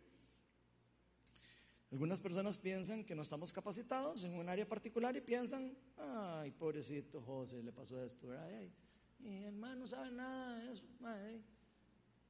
[1.93, 7.21] Algunas personas piensan que no estamos capacitados en un área particular y piensan, ay, pobrecito
[7.21, 8.73] José, le pasó esto, ay,
[9.19, 10.83] mi hermano no sabe nada de eso,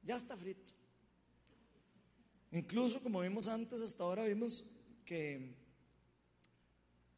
[0.02, 0.70] ya está frito.
[2.52, 4.62] Incluso, como vimos antes, hasta ahora vimos
[5.06, 5.54] que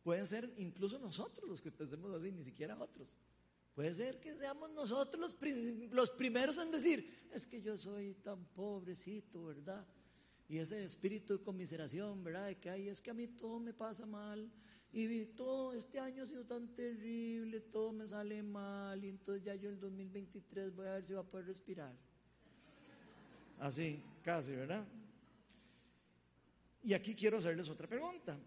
[0.04, 3.18] pueden ser incluso nosotros los que pensemos así, ni siquiera otros.
[3.74, 5.36] Puede ser que seamos nosotros
[5.90, 9.84] los primeros en decir, es que yo soy tan pobrecito, ¿verdad?
[10.48, 12.46] Y ese espíritu de conmiseración, ¿verdad?
[12.46, 14.50] De que ay, es que a mí todo me pasa mal.
[14.92, 19.04] Y todo este año ha sido tan terrible, todo me sale mal.
[19.04, 21.94] Y entonces ya yo el 2023 voy a ver si va a poder respirar.
[23.58, 24.86] Así, casi, ¿verdad?
[26.82, 28.38] Y aquí quiero hacerles otra pregunta.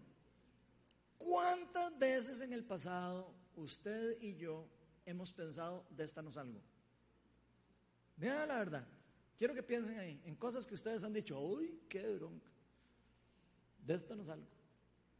[1.18, 4.66] ¿Cuántas veces en el pasado usted y yo
[5.04, 6.62] hemos pensado de esta algo?
[8.16, 8.88] Vean la verdad.
[9.40, 12.50] Quiero que piensen ahí, en cosas que ustedes han dicho, uy, qué bronca.
[13.86, 14.46] De esto no salgo.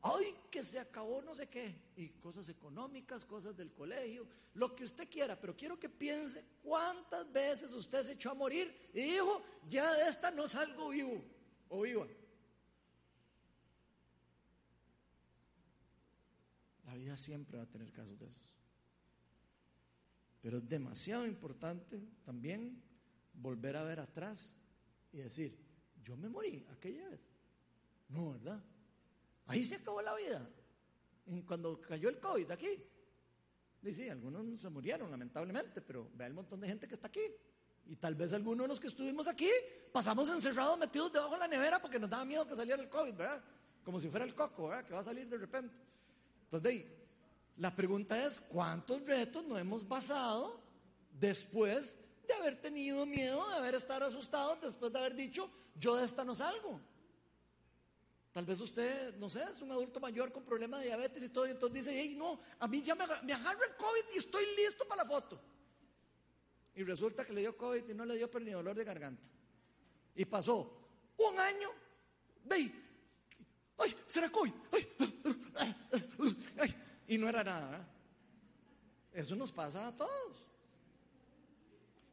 [0.03, 1.75] Ay, que se acabó no sé qué.
[1.97, 5.41] Y cosas económicas, cosas del colegio, lo que usted quiera.
[5.41, 10.11] Pero quiero que piense cuántas veces usted se echó a morir y dijo, ya de
[10.11, 11.25] esta no salgo vivo
[11.71, 12.07] o viva.
[16.85, 18.53] La vida siempre va a tener casos de esos.
[20.43, 22.90] Pero es demasiado importante también
[23.41, 24.55] volver a ver atrás
[25.13, 25.59] y decir,
[26.03, 27.33] yo me morí aquella vez.
[28.09, 28.63] No, ¿verdad?
[29.47, 30.49] Ahí se acabó la vida.
[31.27, 32.69] Y cuando cayó el COVID aquí,
[33.83, 37.23] dice, algunos se murieron lamentablemente, pero vea el montón de gente que está aquí.
[37.87, 39.51] Y tal vez algunos de los que estuvimos aquí
[39.93, 43.15] pasamos encerrados, metidos debajo de la nevera porque nos daba miedo que saliera el COVID,
[43.15, 43.43] ¿verdad?
[43.85, 44.85] Como si fuera el coco, ¿verdad?
[44.85, 45.75] Que va a salir de repente.
[46.45, 46.85] Entonces,
[47.57, 50.61] la pregunta es, ¿cuántos retos nos hemos basado
[51.19, 56.05] después de haber tenido miedo, de haber estado asustados, después de haber dicho, yo de
[56.05, 56.81] esta no salgo?
[58.33, 61.47] Tal vez usted, no sé, es un adulto mayor con problemas de diabetes y todo,
[61.47, 64.45] y entonces dice, hey, no, a mí ya me, me agarra el COVID y estoy
[64.57, 65.41] listo para la foto.
[66.75, 69.27] Y resulta que le dio COVID y no le dio pero ni dolor de garganta.
[70.15, 70.71] Y pasó
[71.17, 71.71] un año
[72.45, 72.85] de ahí,
[73.79, 74.53] ay, será COVID,
[76.59, 76.77] ay,
[77.09, 77.87] y no era nada.
[79.13, 80.50] Eso nos pasa a todos.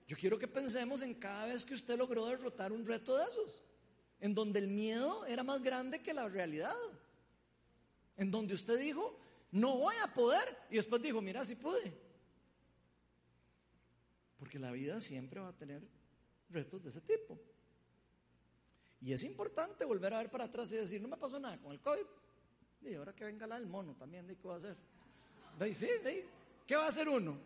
[0.07, 3.61] Yo quiero que pensemos en cada vez que usted logró derrotar un reto de esos,
[4.21, 6.75] en donde el miedo era más grande que la realidad,
[8.15, 9.19] en donde usted dijo,
[9.51, 11.93] no voy a poder, y después dijo, mira, si pude.
[14.39, 15.81] Porque la vida siempre va a tener
[16.49, 17.37] retos de ese tipo.
[19.01, 21.73] Y es importante volver a ver para atrás y decir, no me pasó nada con
[21.73, 22.05] el COVID.
[22.83, 24.77] Y ahora que venga la del mono también, ¿de qué va a hacer?
[25.59, 26.25] De sí, de
[26.67, 27.39] ¿Qué va a hacer uno?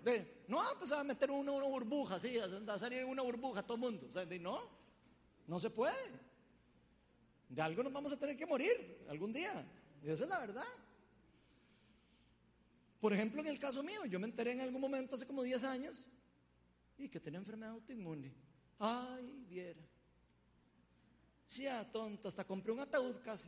[0.48, 4.08] No, pues a meter uno una burbuja, sí, a salir una burbuja todo el mundo.
[4.10, 4.68] O sea, de, no,
[5.46, 5.94] no se puede.
[7.48, 9.64] De algo nos vamos a tener que morir algún día.
[10.02, 10.66] Y esa es la verdad.
[13.00, 15.64] Por ejemplo, en el caso mío, yo me enteré en algún momento hace como 10
[15.66, 16.04] años
[16.98, 18.34] y que tenía enfermedad autoinmune.
[18.80, 19.82] Ay, viera.
[21.46, 23.48] Sí, a tonto, hasta compré un ataúd casi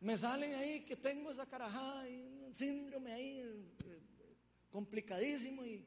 [0.00, 3.40] me salen ahí que tengo esa carajada y un síndrome ahí
[4.76, 5.82] complicadísimo y,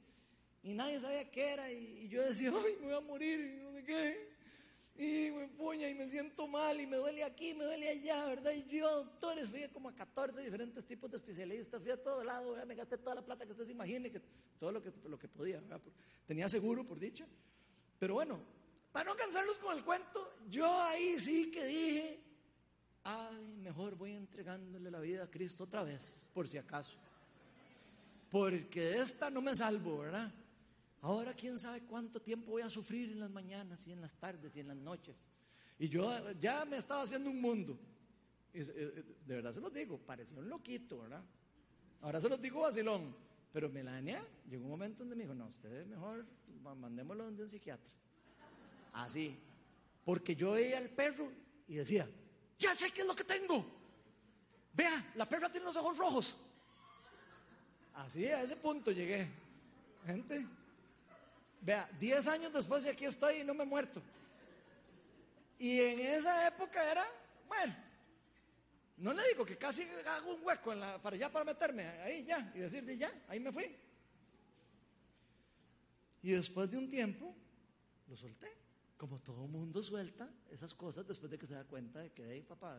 [0.64, 3.84] nadie sabía qué era y, yo decía, ay, me voy a morir y no sé
[3.84, 4.30] qué.
[4.98, 8.52] Y me puña y me siento mal y me duele aquí, me duele allá, ¿verdad?
[8.52, 12.58] Y yo, doctores, fui como a 14 diferentes tipos de especialistas, fui a todo lado,
[12.66, 14.22] me gasté toda la plata que usted se imagine, que,
[14.60, 15.62] todo lo que, lo que podía,
[16.26, 17.28] Tenía seguro, por dicha.
[18.00, 18.40] Pero bueno,
[18.92, 22.20] para no cansarlos con el cuento, yo ahí sí que dije,
[23.04, 26.98] ay, mejor voy entregándole la vida a Cristo otra vez, por si acaso.
[28.30, 30.32] Porque de esta no me salvo, ¿verdad?
[31.02, 34.56] Ahora quién sabe cuánto tiempo voy a sufrir en las mañanas y en las tardes
[34.56, 35.30] y en las noches.
[35.80, 37.80] Y yo ya me estaba haciendo un mundo.
[38.54, 41.24] De verdad se los digo, parecía un loquito, ¿verdad?
[42.02, 43.16] Ahora se los digo vacilón.
[43.52, 46.26] Pero Melania llegó un momento donde me dijo, no, ustedes mejor
[46.62, 47.90] mandémoslo donde un psiquiatra.
[48.94, 49.36] Así.
[50.04, 51.32] Porque yo veía al perro
[51.68, 52.08] y decía,
[52.58, 53.66] ya sé qué es lo que tengo.
[54.74, 56.38] Vea, la perra tiene los ojos rojos.
[58.00, 59.28] Así, a ese punto llegué.
[60.06, 60.46] Gente,
[61.62, 64.02] vea, 10 años después de aquí estoy y no me he muerto.
[65.58, 67.06] Y en esa época era,
[67.48, 67.76] bueno,
[68.98, 72.24] no le digo que casi hago un hueco en la, para allá para meterme ahí
[72.24, 73.76] ya y decir, ya, ahí me fui.
[76.24, 77.36] Y después de un tiempo,
[78.08, 78.48] lo solté
[78.96, 82.46] como todo mundo suelta esas cosas después de que se da cuenta de que, hey,
[82.48, 82.78] papá,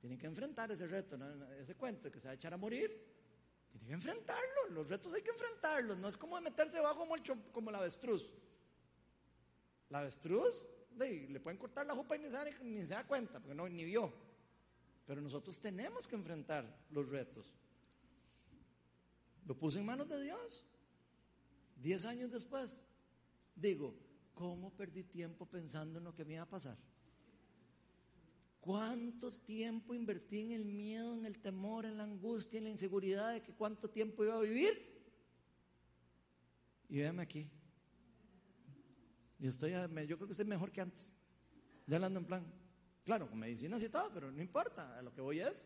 [0.00, 1.18] tiene que enfrentar ese reto,
[1.60, 3.15] ese cuento que se va a echar a morir,
[3.78, 7.72] tiene que enfrentarlo, los retos hay que enfrentarlos, no es como meterse bajo como, el
[7.72, 8.30] la avestruz.
[9.88, 10.66] La avestruz,
[10.98, 13.84] le pueden cortar la jupa y ni se, ni se da cuenta, porque no, ni
[13.84, 14.12] vio.
[15.06, 17.54] Pero nosotros tenemos que enfrentar los retos.
[19.44, 20.66] Lo puse en manos de Dios.
[21.76, 22.84] Diez años después,
[23.54, 23.94] digo,
[24.36, 26.76] ¿Cómo perdí tiempo pensando en lo que me iba a pasar?
[28.66, 33.32] ¿Cuánto tiempo invertí en el miedo, en el temor, en la angustia, en la inseguridad
[33.32, 34.74] de que cuánto tiempo iba a vivir?
[36.88, 37.48] Y véame aquí.
[39.38, 41.12] Y estoy, yo creo que estoy mejor que antes.
[41.86, 42.44] Ya ando en plan.
[43.04, 44.98] Claro, con medicinas y todo, pero no importa.
[44.98, 45.64] A lo que voy es,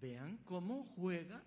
[0.00, 1.42] vean cómo juega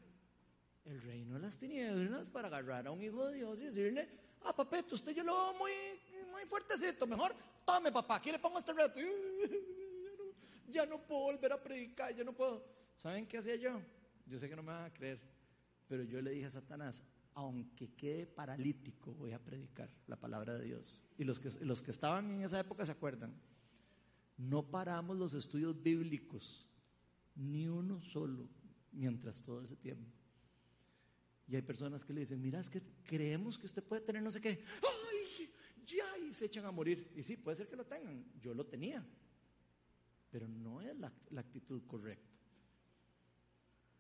[0.84, 4.10] el reino de las tinieblas para agarrar a un hijo de Dios y decirle,
[4.42, 5.72] ah, papito, usted yo lo veo muy
[6.32, 7.36] muy fuertecito, mejor
[7.66, 9.00] tome papá, aquí le pongo este reto.
[10.72, 12.66] Ya no, puedo volver a predicar, ya no puedo.
[12.96, 13.82] ¿Saben qué hacía yo?
[14.26, 15.20] Yo sé que no me van a creer,
[15.88, 17.04] pero yo le dije a Satanás,
[17.34, 21.02] aunque quede paralítico, voy a predicar la palabra de Dios.
[21.18, 23.34] Y los que, los que estaban en esa época se acuerdan,
[24.38, 26.68] no paramos los estudios bíblicos,
[27.36, 28.48] ni uno solo,
[28.92, 30.12] mientras todo ese tiempo.
[31.48, 34.32] Y hay personas que le dicen, mira, es que creemos que usted puede tener no
[34.32, 34.64] sé qué.
[34.82, 35.52] ¡Ay!
[35.86, 37.12] Ya, y se echan a morir.
[37.16, 38.26] Y sí, puede ser que lo tengan.
[38.40, 39.06] Yo lo tenía.
[40.32, 42.32] Pero no es la, actitud correcta.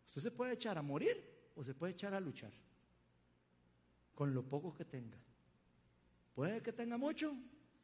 [0.05, 1.17] Usted se puede echar a morir
[1.55, 2.53] o se puede echar a luchar.
[4.15, 5.17] Con lo poco que tenga.
[6.33, 7.35] Puede que tenga mucho,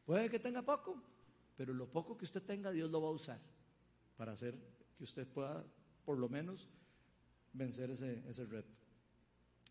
[0.05, 1.03] puede que tenga poco,
[1.57, 3.41] pero lo poco que usted tenga, Dios lo va a usar
[4.15, 4.57] para hacer
[4.97, 5.65] que usted pueda,
[6.05, 6.69] por lo menos,
[7.51, 8.79] vencer ese, ese reto.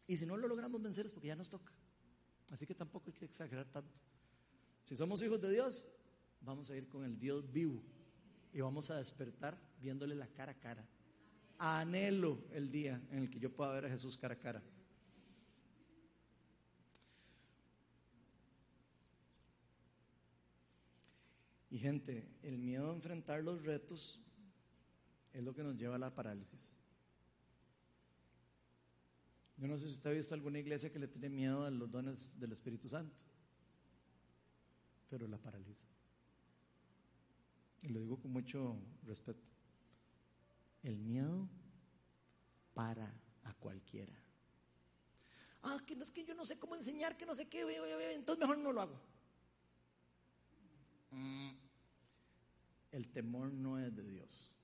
[0.06, 1.72] Y si no lo logramos vencer es porque ya nos toca.
[2.50, 3.98] Así que tampoco hay que exagerar tanto.
[4.84, 5.88] Si somos hijos de Dios,
[6.42, 7.82] vamos a ir con el Dios vivo
[8.56, 10.82] y vamos a despertar viéndole la cara a cara.
[11.58, 14.62] Anhelo el día en el que yo pueda ver a Jesús cara a cara.
[21.68, 24.22] Y gente, el miedo a enfrentar los retos
[25.34, 26.78] es lo que nos lleva a la parálisis.
[29.58, 31.90] Yo no sé si usted ha visto alguna iglesia que le tiene miedo a los
[31.90, 33.22] dones del Espíritu Santo,
[35.10, 35.86] pero la paraliza.
[37.82, 39.46] Y lo digo con mucho respeto.
[40.82, 41.48] El miedo
[42.74, 43.12] para
[43.44, 44.14] a cualquiera.
[45.62, 47.64] Ah, que no es que yo no sé cómo enseñar, que no sé qué,
[48.14, 49.00] entonces mejor no lo hago.
[51.10, 51.50] Mm.
[52.92, 54.54] El temor no es de Dios.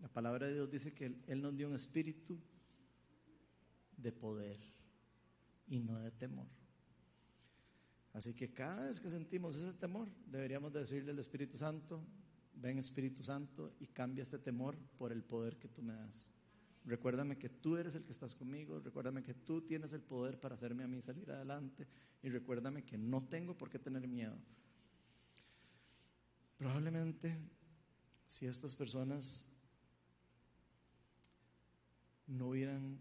[0.00, 2.40] La palabra de Dios dice que Él nos dio un espíritu
[3.96, 4.60] de poder
[5.68, 6.48] y no de temor.
[8.12, 12.04] Así que cada vez que sentimos ese temor, deberíamos decirle al Espíritu Santo,
[12.54, 16.30] ven Espíritu Santo y cambia este temor por el poder que tú me das.
[16.84, 20.56] Recuérdame que tú eres el que estás conmigo, recuérdame que tú tienes el poder para
[20.56, 21.86] hacerme a mí salir adelante
[22.22, 24.36] y recuérdame que no tengo por qué tener miedo.
[26.58, 27.38] Probablemente
[28.26, 29.48] si estas personas
[32.26, 32.98] no hubieran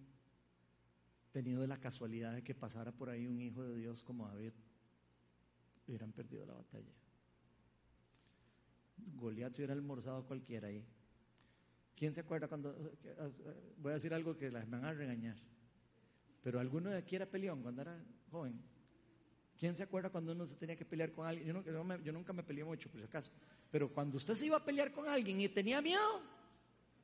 [1.32, 4.54] tenido la casualidad de que pasara por ahí un hijo de Dios como David,
[5.92, 6.92] hubieran perdido la batalla.
[9.16, 10.86] Goliat hubiera almorzado a cualquiera ahí.
[11.96, 12.76] ¿Quién se acuerda cuando...
[13.78, 15.38] Voy a decir algo que las van a regañar.
[16.42, 18.60] Pero alguno de aquí era peleón cuando era joven.
[19.58, 21.64] ¿Quién se acuerda cuando uno se tenía que pelear con alguien?
[22.04, 23.32] Yo, nunca me peleé mucho, por si acaso.
[23.70, 26.24] Pero cuando usted se iba a pelear con alguien y tenía miedo,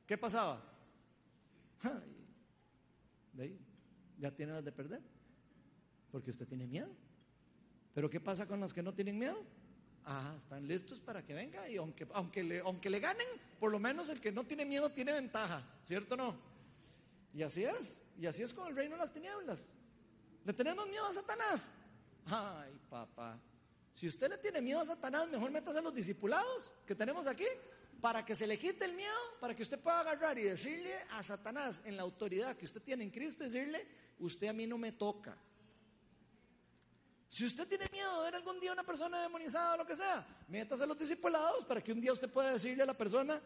[0.06, 0.64] ¿qué pasaba?
[3.32, 3.60] De ahí
[4.18, 5.02] ya tiene las de perder.
[6.10, 6.88] Porque usted tiene miedo.
[7.94, 9.42] Pero ¿qué pasa con los que no tienen miedo?
[10.04, 13.26] Ah, están listos para que venga y aunque, aunque, le, aunque le ganen,
[13.60, 16.36] por lo menos el que no tiene miedo tiene ventaja, ¿cierto o no?
[17.34, 19.74] Y así es, y así es con el reino de las tinieblas.
[20.44, 21.70] ¿Le tenemos miedo a Satanás?
[22.24, 23.38] Ay, papá,
[23.92, 27.46] si usted le tiene miedo a Satanás, mejor métase a los discipulados que tenemos aquí
[28.00, 31.22] para que se le quite el miedo, para que usted pueda agarrar y decirle a
[31.22, 33.86] Satanás en la autoridad que usted tiene en Cristo, decirle,
[34.20, 35.36] usted a mí no me toca.
[37.28, 40.26] Si usted tiene miedo de ver algún día una persona demonizada o lo que sea,
[40.48, 43.40] métase a los discipulados para que un día usted pueda decirle a la persona,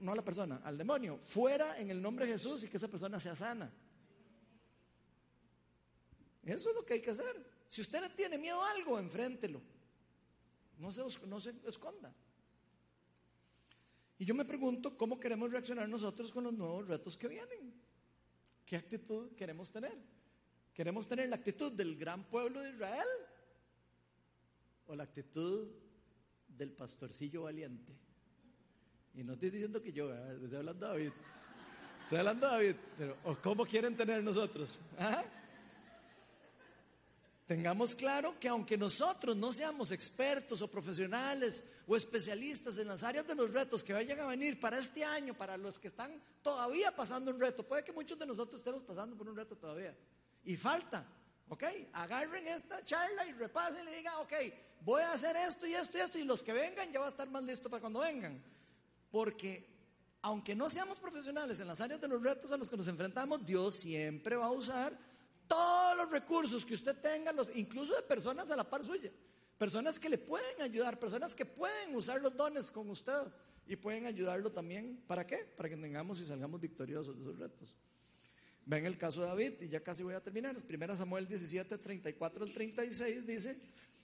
[0.00, 2.88] no a la persona, al demonio, fuera en el nombre de Jesús y que esa
[2.88, 3.72] persona sea sana.
[6.44, 7.46] Eso es lo que hay que hacer.
[7.66, 9.62] Si usted tiene miedo a algo, enfréntelo.
[10.78, 12.14] No se, no se esconda.
[14.18, 17.72] Y yo me pregunto cómo queremos reaccionar nosotros con los nuevos retos que vienen.
[18.66, 19.96] ¿Qué actitud queremos tener?
[20.80, 23.06] ¿Queremos tener la actitud del gran pueblo de Israel?
[24.86, 25.68] ¿O la actitud
[26.48, 27.92] del pastorcillo valiente?
[29.12, 31.12] Y no estoy diciendo que yo, estoy hablando de David.
[32.02, 34.78] Estoy hablando de David, pero ¿cómo quieren tener nosotros?
[34.98, 35.22] ¿Ah?
[37.46, 43.26] Tengamos claro que aunque nosotros no seamos expertos o profesionales o especialistas en las áreas
[43.26, 46.96] de los retos que vayan a venir para este año, para los que están todavía
[46.96, 49.94] pasando un reto, puede que muchos de nosotros estemos pasando por un reto todavía.
[50.44, 51.06] Y falta,
[51.48, 51.64] ¿ok?
[51.92, 54.32] Agarren esta charla y repasen y digan, ok,
[54.82, 57.10] voy a hacer esto y esto y esto, y los que vengan ya va a
[57.10, 58.42] estar más listo para cuando vengan.
[59.10, 59.68] Porque
[60.22, 63.44] aunque no seamos profesionales en las áreas de los retos a los que nos enfrentamos,
[63.44, 64.96] Dios siempre va a usar
[65.46, 69.10] todos los recursos que usted tenga, los, incluso de personas a la par suya,
[69.58, 73.26] personas que le pueden ayudar, personas que pueden usar los dones con usted
[73.66, 75.02] y pueden ayudarlo también.
[75.06, 75.38] ¿Para qué?
[75.56, 77.74] Para que tengamos y salgamos victoriosos de esos retos.
[78.70, 80.54] Ven el caso de David, y ya casi voy a terminar.
[80.56, 83.60] Es 1 Samuel 17, 34 al 36 dice,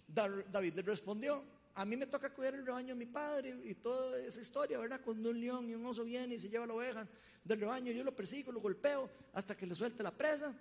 [0.09, 1.41] David le respondió,
[1.73, 5.01] a mí me toca cuidar el rebaño de mi padre y toda esa historia, ¿verdad?
[5.05, 7.07] Cuando un león y un oso vienen y se lleva la oveja
[7.45, 10.53] del rebaño, yo lo persigo, lo golpeo hasta que le suelte la presa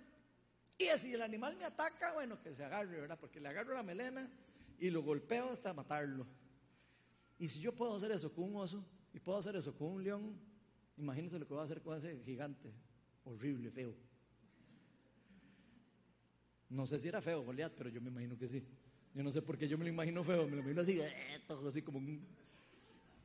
[0.78, 3.18] Y si el animal me ataca, bueno, que se agarre, ¿verdad?
[3.20, 4.30] Porque le agarro la melena
[4.78, 6.24] y lo golpeo hasta matarlo.
[7.40, 10.04] Y si yo puedo hacer eso con un oso y puedo hacer eso con un
[10.04, 10.40] león,
[10.96, 12.72] imagínense lo que voy a hacer con ese gigante,
[13.26, 13.94] horrible, feo.
[16.68, 18.62] No sé si era feo Goliat, pero yo me imagino que sí.
[19.14, 21.00] Yo no sé por qué yo me lo imagino feo, me lo imagino así,
[21.46, 22.26] todo así como un...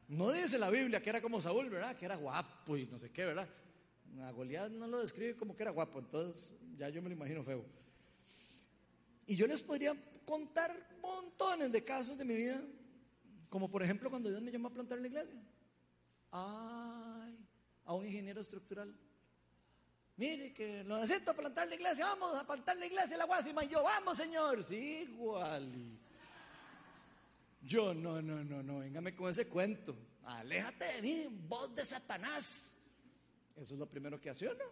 [0.07, 1.95] No dice la Biblia que era como Saúl, ¿verdad?
[1.97, 3.49] Que era guapo y no sé qué, ¿verdad?
[4.21, 7.43] A Goliat no lo describe como que era guapo, entonces ya yo me lo imagino
[7.43, 7.65] feo.
[9.25, 9.95] Y yo les podría
[10.25, 12.61] contar montones de casos de mi vida,
[13.49, 15.41] como por ejemplo cuando Dios me llamó a plantar la iglesia.
[16.31, 17.37] Ay,
[17.85, 18.93] a un ingeniero estructural.
[20.17, 23.63] Mire que lo necesito plantar la iglesia, vamos a plantar la iglesia la Guasima.
[23.63, 24.63] Yo, vamos, señor.
[24.63, 25.99] Sí, igual.
[27.61, 29.95] Yo, no, no, no, no, véngame con ese cuento.
[30.23, 32.77] Aléjate de mí, voz de Satanás.
[33.55, 34.65] Eso es lo primero que hace uno.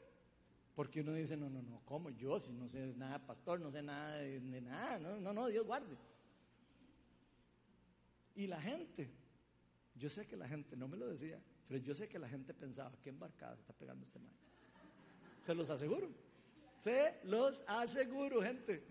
[0.75, 2.39] Porque uno dice, no, no, no, ¿cómo yo?
[2.39, 4.97] Si no sé nada, pastor, no sé nada de, nada.
[4.99, 5.97] No, no, no, Dios guarde.
[8.35, 9.09] Y la gente,
[9.95, 12.53] yo sé que la gente, no me lo decía, pero yo sé que la gente
[12.53, 14.33] pensaba, ¿qué embarcada se está pegando este mal?
[15.41, 16.09] Se los aseguro.
[16.79, 18.83] Se los aseguro, gente.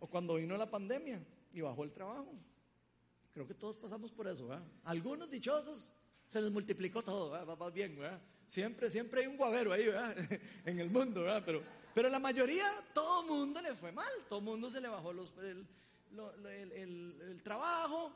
[0.00, 2.32] O cuando vino la pandemia y bajó el trabajo.
[3.32, 4.66] Creo que todos pasamos por eso, ¿verdad?
[4.84, 5.92] Algunos dichosos
[6.26, 7.56] se les multiplicó todo, ¿verdad?
[7.56, 8.20] Va, bien, ¿verdad?
[8.46, 10.14] Siempre, siempre hay un guavero ahí, ¿verdad?
[10.64, 11.42] en el mundo, ¿verdad?
[11.44, 11.62] Pero,
[11.94, 15.12] pero la mayoría, todo el mundo le fue mal, todo el mundo se le bajó
[15.12, 15.66] los, el,
[16.74, 18.12] el, trabajo.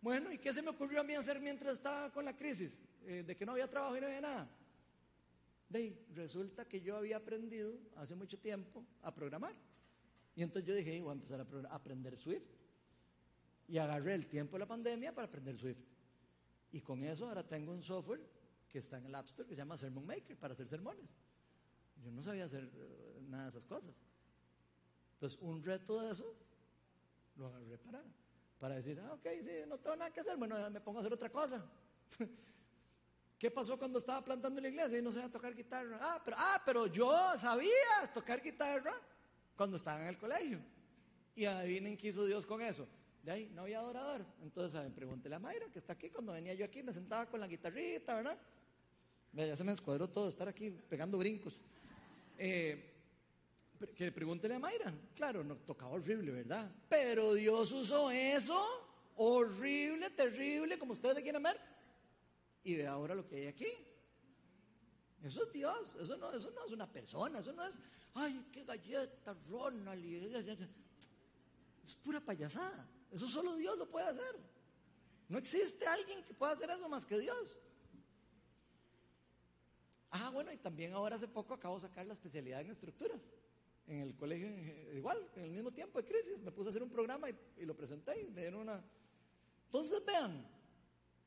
[0.00, 2.80] Bueno, ¿y qué se me ocurrió a mí hacer mientras estaba con la crisis?
[3.06, 4.48] Eh, de que no había trabajo y no había nada.
[5.72, 9.54] De resulta que yo había aprendido hace mucho tiempo a programar.
[10.36, 12.44] Y entonces yo dije, voy a empezar a aprender Swift.
[13.68, 15.78] Y agarré el tiempo de la pandemia para aprender Swift.
[16.72, 18.20] Y con eso ahora tengo un software
[18.68, 21.16] que está en el App Store que se llama Sermon Maker para hacer sermones.
[22.02, 23.98] Yo no sabía hacer eh, nada de esas cosas.
[25.14, 26.34] Entonces, un reto de eso
[27.36, 28.02] lo agarré para,
[28.58, 31.14] para decir, ah, ok, sí, no tengo nada que hacer, bueno, me pongo a hacer
[31.14, 31.64] otra cosa.
[33.42, 35.98] ¿Qué pasó cuando estaba plantando la iglesia y no sabía tocar guitarra?
[36.00, 38.94] Ah, pero, ah, pero yo sabía tocar guitarra
[39.56, 40.60] cuando estaba en el colegio.
[41.34, 42.86] Y adivinen qué hizo Dios con eso.
[43.20, 44.24] De ahí no había adorador.
[44.44, 46.08] Entonces, a pregúntele a Mayra, que está aquí.
[46.08, 48.38] Cuando venía yo aquí, me sentaba con la guitarrita, ¿verdad?
[49.32, 51.60] Ya se me escuadró todo, estar aquí pegando brincos.
[52.38, 52.92] Eh,
[53.96, 54.94] que pregúntele a Mayra.
[55.16, 56.70] Claro, no tocaba horrible, ¿verdad?
[56.88, 58.64] Pero Dios usó eso,
[59.16, 61.71] horrible, terrible, como ustedes le quieren ver.
[62.64, 63.68] Y ve ahora lo que hay aquí.
[65.22, 67.80] Eso es Dios, eso no, eso no es una persona, eso no es,
[68.14, 70.04] ay, qué galleta, Ronald.
[71.82, 72.88] Es pura payasada.
[73.10, 74.40] Eso solo Dios lo puede hacer.
[75.28, 77.58] No existe alguien que pueda hacer eso más que Dios.
[80.10, 83.30] Ah, bueno, y también ahora hace poco acabo de sacar la especialidad en estructuras.
[83.86, 84.48] En el colegio,
[84.94, 87.74] igual, en el mismo tiempo de crisis, me puse a hacer un programa y, lo
[87.74, 88.84] presenté y me dieron una...
[89.66, 90.46] Entonces vean,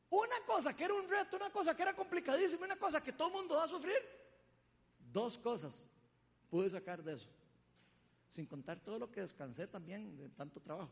[0.09, 3.27] una cosa que era un reto, una cosa que era complicadísima, una cosa que todo
[3.29, 3.97] el mundo va a sufrir,
[5.11, 5.87] dos cosas
[6.49, 7.27] pude sacar de eso.
[8.29, 10.91] Sin contar todo lo que descansé también de tanto trabajo.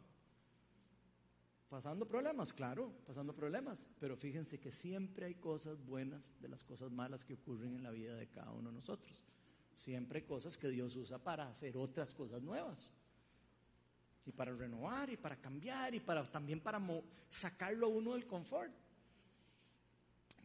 [1.70, 6.92] Pasando problemas, claro, pasando problemas, pero fíjense que siempre hay cosas buenas de las cosas
[6.92, 9.26] malas que ocurren en la vida de cada uno de nosotros.
[9.74, 12.92] Siempre hay cosas que Dios usa para hacer otras cosas nuevas.
[14.26, 16.80] Y para renovar y para cambiar y para también para
[17.30, 18.72] sacarlo uno del confort.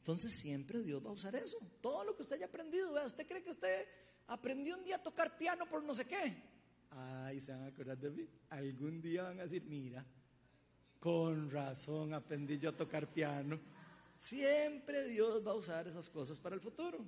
[0.08, 1.58] Entonces siempre Dios va a usar eso.
[1.82, 3.86] Todo lo que usted haya aprendido, ¿usted cree que usted
[4.26, 6.34] aprendió un día a tocar piano por no sé qué?
[6.92, 8.26] Ay, se van a acordar de mí.
[8.48, 10.02] Algún día van a decir, mira,
[10.98, 13.60] con razón aprendí yo a tocar piano.
[14.18, 17.04] Siempre Dios va a usar esas cosas para el futuro.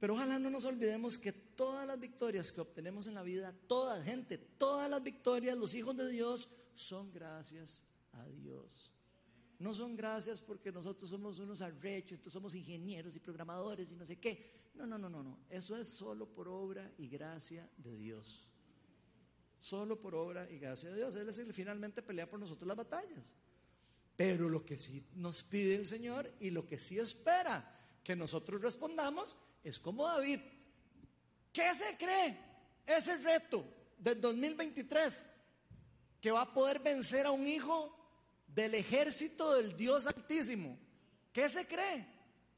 [0.00, 4.02] Pero ojalá no nos olvidemos que todas las victorias que obtenemos en la vida, toda
[4.02, 8.90] gente, todas las victorias, los hijos de Dios, son gracias a Dios.
[9.58, 14.16] No son gracias porque nosotros somos unos arrechos, somos ingenieros y programadores y no sé
[14.16, 14.70] qué.
[14.74, 15.38] No, no, no, no, no.
[15.50, 18.46] Eso es solo por obra y gracia de Dios.
[19.58, 21.16] Solo por obra y gracia de Dios.
[21.16, 23.34] Él es el que finalmente pelea por nosotros las batallas.
[24.14, 28.60] Pero lo que sí nos pide el Señor y lo que sí espera que nosotros
[28.60, 30.40] respondamos es como David.
[31.52, 32.38] ¿Qué se cree
[32.86, 33.64] ese reto
[33.98, 35.30] del 2023?
[36.20, 37.97] Que va a poder vencer a un hijo
[38.62, 40.76] del ejército del Dios Altísimo.
[41.32, 42.06] ¿Qué se cree?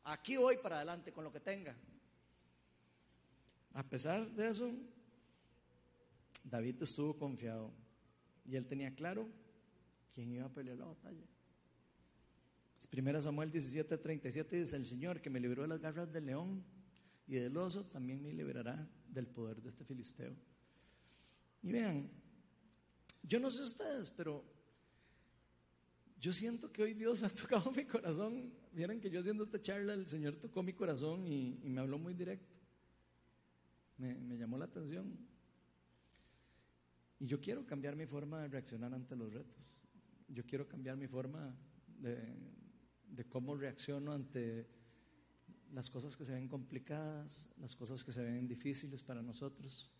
[0.04, 1.76] Aquí voy para adelante con lo que tenga.
[3.74, 4.72] A pesar de eso,
[6.42, 7.70] David estuvo confiado
[8.46, 9.28] y él tenía claro
[10.14, 11.26] quién iba a pelear la batalla.
[12.88, 16.64] Primera Samuel 17, 37 dice, el Señor que me libró de las garras del león
[17.28, 20.34] y del oso, también me liberará del poder de este filisteo.
[21.62, 22.10] Y vean,
[23.22, 24.59] yo no sé ustedes, pero
[26.20, 28.52] yo siento que hoy Dios ha tocado mi corazón.
[28.72, 32.14] Vieron que yo haciendo esta charla, el Señor tocó mi corazón y, me habló muy
[32.14, 32.56] directo.
[33.96, 35.18] Me, llamó la atención.
[37.18, 39.72] Y yo quiero cambiar mi forma de reaccionar ante los retos.
[40.28, 41.54] Yo quiero cambiar mi forma
[41.98, 42.16] de,
[43.08, 44.66] de cómo reacciono ante
[45.72, 49.90] las cosas que se ven complicadas, las cosas que se ven difíciles para nosotros.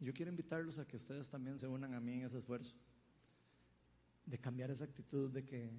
[0.00, 2.74] Yo quiero invitarlos a que ustedes también se unan a mí en ese esfuerzo
[4.24, 5.70] de cambiar esa actitud de que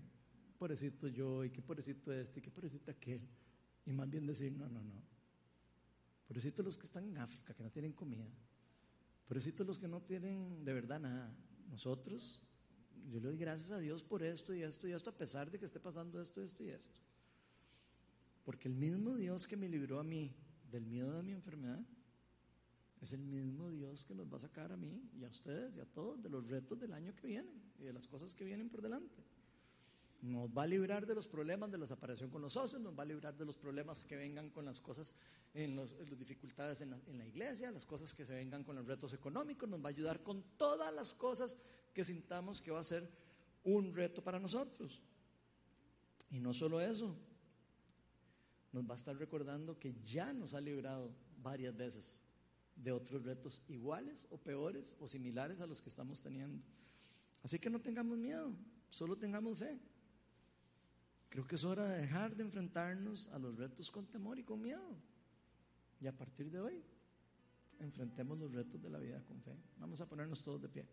[0.59, 3.21] pobrecito yo y qué pobrecito este y qué pobrecito aquel
[3.85, 5.01] y más bien decir no, no, no.
[6.27, 8.27] Pobrecito los que están en África que no tienen comida.
[9.25, 11.35] Pobrecito los que no tienen de verdad nada.
[11.69, 12.43] Nosotros,
[13.09, 15.57] yo le doy gracias a Dios por esto y esto y esto a pesar de
[15.57, 16.99] que esté pasando esto, esto y esto.
[18.43, 20.35] Porque el mismo Dios que me libró a mí
[20.69, 21.83] del miedo de mi enfermedad
[23.01, 25.79] es el mismo Dios que nos va a sacar a mí y a ustedes y
[25.79, 28.69] a todos de los retos del año que viene y de las cosas que vienen
[28.69, 29.23] por delante.
[30.21, 33.01] Nos va a librar de los problemas de la separación con los socios, nos va
[33.01, 35.15] a librar de los problemas que vengan con las cosas,
[35.55, 38.85] en, las dificultades en la, en la iglesia, las cosas que se vengan con los
[38.85, 41.57] retos económicos, nos va a ayudar con todas las cosas
[41.95, 43.09] que sintamos que va a ser
[43.63, 45.01] un reto para nosotros.
[46.29, 47.15] Y no solo eso,
[48.71, 52.21] nos va a estar recordando que ya nos ha librado varias veces
[52.83, 56.63] de otros retos iguales o peores o similares a los que estamos teniendo.
[57.43, 58.53] Así que no tengamos miedo,
[58.89, 59.79] solo tengamos fe.
[61.29, 64.61] Creo que es hora de dejar de enfrentarnos a los retos con temor y con
[64.61, 64.97] miedo.
[65.99, 66.83] Y a partir de hoy,
[67.79, 69.55] enfrentemos los retos de la vida con fe.
[69.77, 70.85] Vamos a ponernos todos de pie.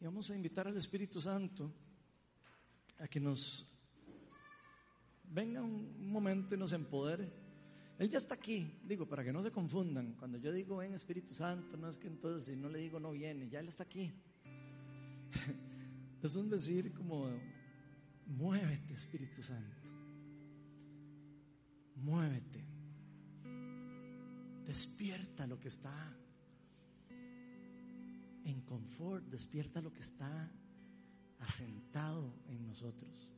[0.00, 1.72] Y vamos a invitar al Espíritu Santo
[2.98, 3.66] a que nos
[5.24, 7.45] venga un momento y nos empodere
[7.98, 10.14] él ya está aquí, digo, para que no se confundan.
[10.14, 13.12] Cuando yo digo ven Espíritu Santo, no es que entonces si no le digo no
[13.12, 14.12] viene, ya Él está aquí.
[16.22, 17.28] Es un decir como,
[18.26, 19.90] muévete Espíritu Santo,
[21.94, 22.64] muévete,
[24.64, 26.16] despierta lo que está
[28.44, 30.50] en confort, despierta lo que está
[31.38, 33.32] asentado en nosotros.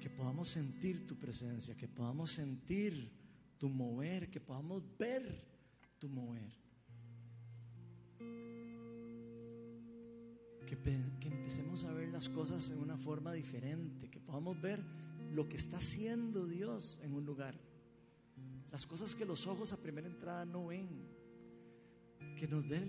[0.00, 3.23] Que podamos sentir tu presencia, que podamos sentir
[3.64, 5.22] tu mover, que podamos ver
[5.98, 6.52] tu mover.
[10.66, 10.76] Que,
[11.18, 14.84] que, empecemos a ver las cosas en una forma diferente, que podamos ver
[15.32, 17.54] lo que está haciendo Dios en un lugar.
[18.70, 20.86] Las cosas que los ojos a primera entrada no ven.
[22.38, 22.84] Que nos dé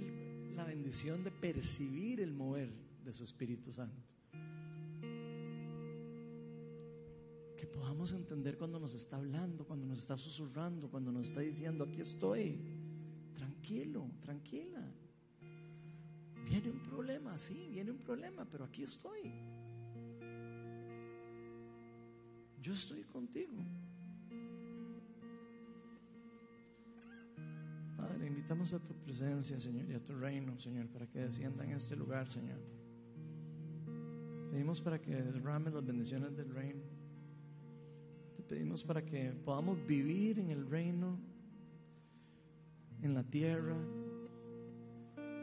[0.58, 2.70] la bendición de percibir el mover
[3.06, 4.14] de su Espíritu Santo.
[7.56, 11.86] Que podamos entender cuando nos está hablando, cuando nos está susurrando, cuando nos está diciendo,
[11.86, 12.60] aquí estoy,
[13.34, 14.82] tranquilo, tranquila.
[16.45, 19.34] Viene un problema, sí, viene un problema, pero aquí estoy.
[22.62, 23.64] Yo estoy contigo.
[27.97, 31.72] Padre, invitamos a tu presencia, Señor, y a tu reino, Señor, para que descienda en
[31.72, 32.60] este lugar, Señor.
[34.51, 36.95] Pedimos para que derrames las bendiciones del reino
[38.48, 41.20] pedimos para que podamos vivir en el reino,
[43.02, 43.76] en la tierra,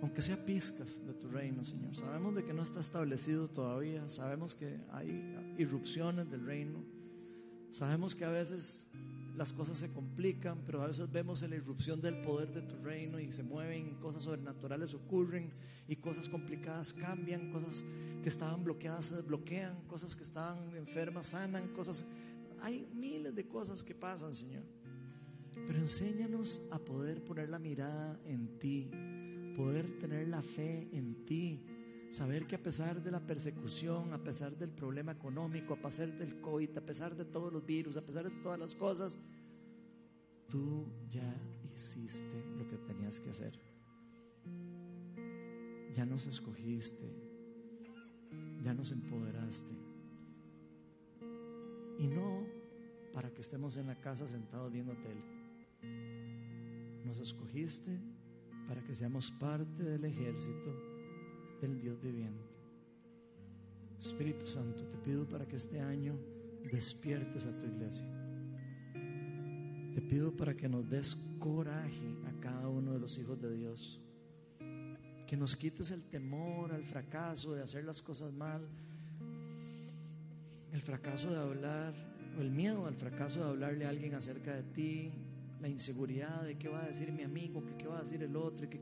[0.01, 1.95] aunque sea pizcas de tu reino, Señor.
[1.95, 6.85] Sabemos de que no está establecido todavía, sabemos que hay irrupciones del reino,
[7.71, 8.93] sabemos que a veces
[9.37, 13.19] las cosas se complican, pero a veces vemos la irrupción del poder de tu reino
[13.19, 15.53] y se mueven, cosas sobrenaturales ocurren
[15.89, 17.85] y cosas complicadas cambian, cosas
[18.23, 22.05] que estaban bloqueadas se desbloquean, cosas que estaban enfermas sanan, cosas
[22.63, 24.63] hay miles de cosas que pasan, Señor.
[25.67, 28.91] Pero enséñanos a poder poner la mirada en ti,
[29.57, 31.65] poder tener la fe en ti,
[32.09, 36.41] saber que a pesar de la persecución, a pesar del problema económico, a pesar del
[36.41, 39.19] COVID, a pesar de todos los virus, a pesar de todas las cosas,
[40.49, 41.35] tú ya
[41.75, 43.59] hiciste lo que tenías que hacer.
[45.95, 47.13] Ya nos escogiste,
[48.63, 49.92] ya nos empoderaste.
[51.99, 52.47] Y no
[53.13, 55.23] para que estemos en la casa sentados viendo tele.
[57.05, 57.99] Nos escogiste
[58.67, 60.75] para que seamos parte del ejército
[61.61, 62.53] del Dios viviente.
[63.99, 66.19] Espíritu Santo, te pido para que este año
[66.73, 68.05] despiertes a tu iglesia.
[69.95, 74.01] Te pido para que nos des coraje a cada uno de los hijos de Dios.
[75.27, 78.67] Que nos quites el temor al fracaso de hacer las cosas mal
[80.73, 81.95] el fracaso de hablar,
[82.39, 85.13] o el miedo al fracaso de hablarle a alguien acerca de ti,
[85.61, 88.35] la inseguridad de qué va a decir mi amigo, que qué va a decir el
[88.35, 88.81] otro, que,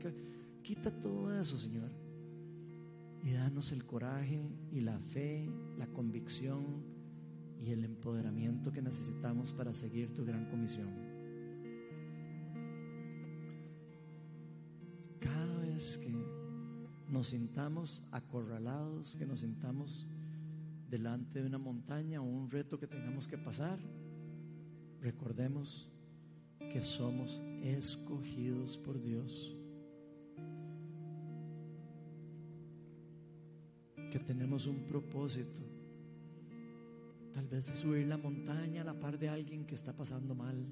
[0.63, 1.91] quita todo eso, Señor.
[3.23, 6.83] Y danos el coraje y la fe, la convicción
[7.61, 10.89] y el empoderamiento que necesitamos para seguir tu gran comisión.
[15.19, 16.15] Cada vez que
[17.09, 20.07] nos sintamos acorralados, que nos sintamos
[20.91, 23.79] delante de una montaña o un reto que tengamos que pasar,
[24.99, 25.89] recordemos
[26.69, 29.55] que somos escogidos por Dios,
[34.11, 35.61] que tenemos un propósito,
[37.33, 40.67] tal vez de subir la montaña a la par de alguien que está pasando mal.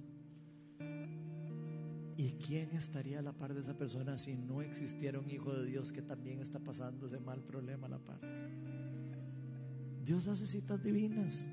[2.17, 5.65] ¿Y quién estaría a la par de esa persona si no existiera un hijo de
[5.65, 8.19] Dios que también está pasando ese mal problema a la par?
[10.03, 11.47] Dios hace citas divinas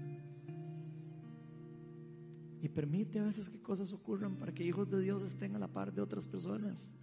[2.62, 5.68] y permite a veces que cosas ocurran para que hijos de Dios estén a la
[5.68, 6.94] par de otras personas.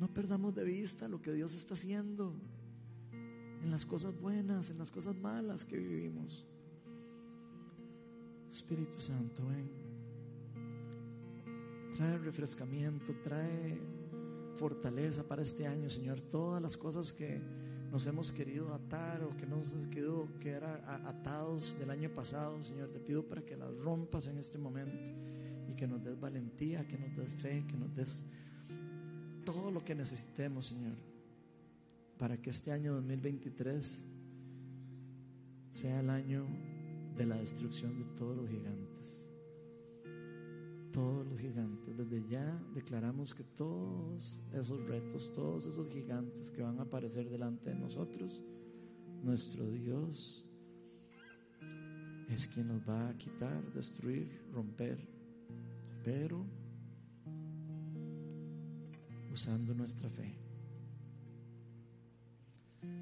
[0.00, 2.34] No perdamos de vista lo que Dios está haciendo
[3.62, 6.44] en las cosas buenas, en las cosas malas que vivimos.
[8.50, 9.70] Espíritu Santo, ven.
[11.94, 13.80] Trae refrescamiento, trae
[14.56, 16.20] fortaleza para este año, Señor.
[16.20, 17.40] Todas las cosas que
[17.92, 22.88] nos hemos querido atar o que nos hemos querido quedar atados del año pasado, Señor,
[22.88, 25.12] te pido para que las rompas en este momento
[25.68, 28.24] y que nos des valentía, que nos des fe, que nos des
[29.44, 30.96] todo lo que necesitemos, Señor,
[32.18, 34.04] para que este año 2023
[35.72, 36.46] sea el año
[37.14, 39.31] de la destrucción de todos los gigantes
[40.92, 41.96] todos los gigantes.
[41.96, 47.70] Desde ya declaramos que todos esos retos, todos esos gigantes que van a aparecer delante
[47.70, 48.42] de nosotros,
[49.22, 50.44] nuestro Dios
[52.28, 54.98] es quien nos va a quitar, destruir, romper,
[56.04, 56.44] pero
[59.32, 60.41] usando nuestra fe.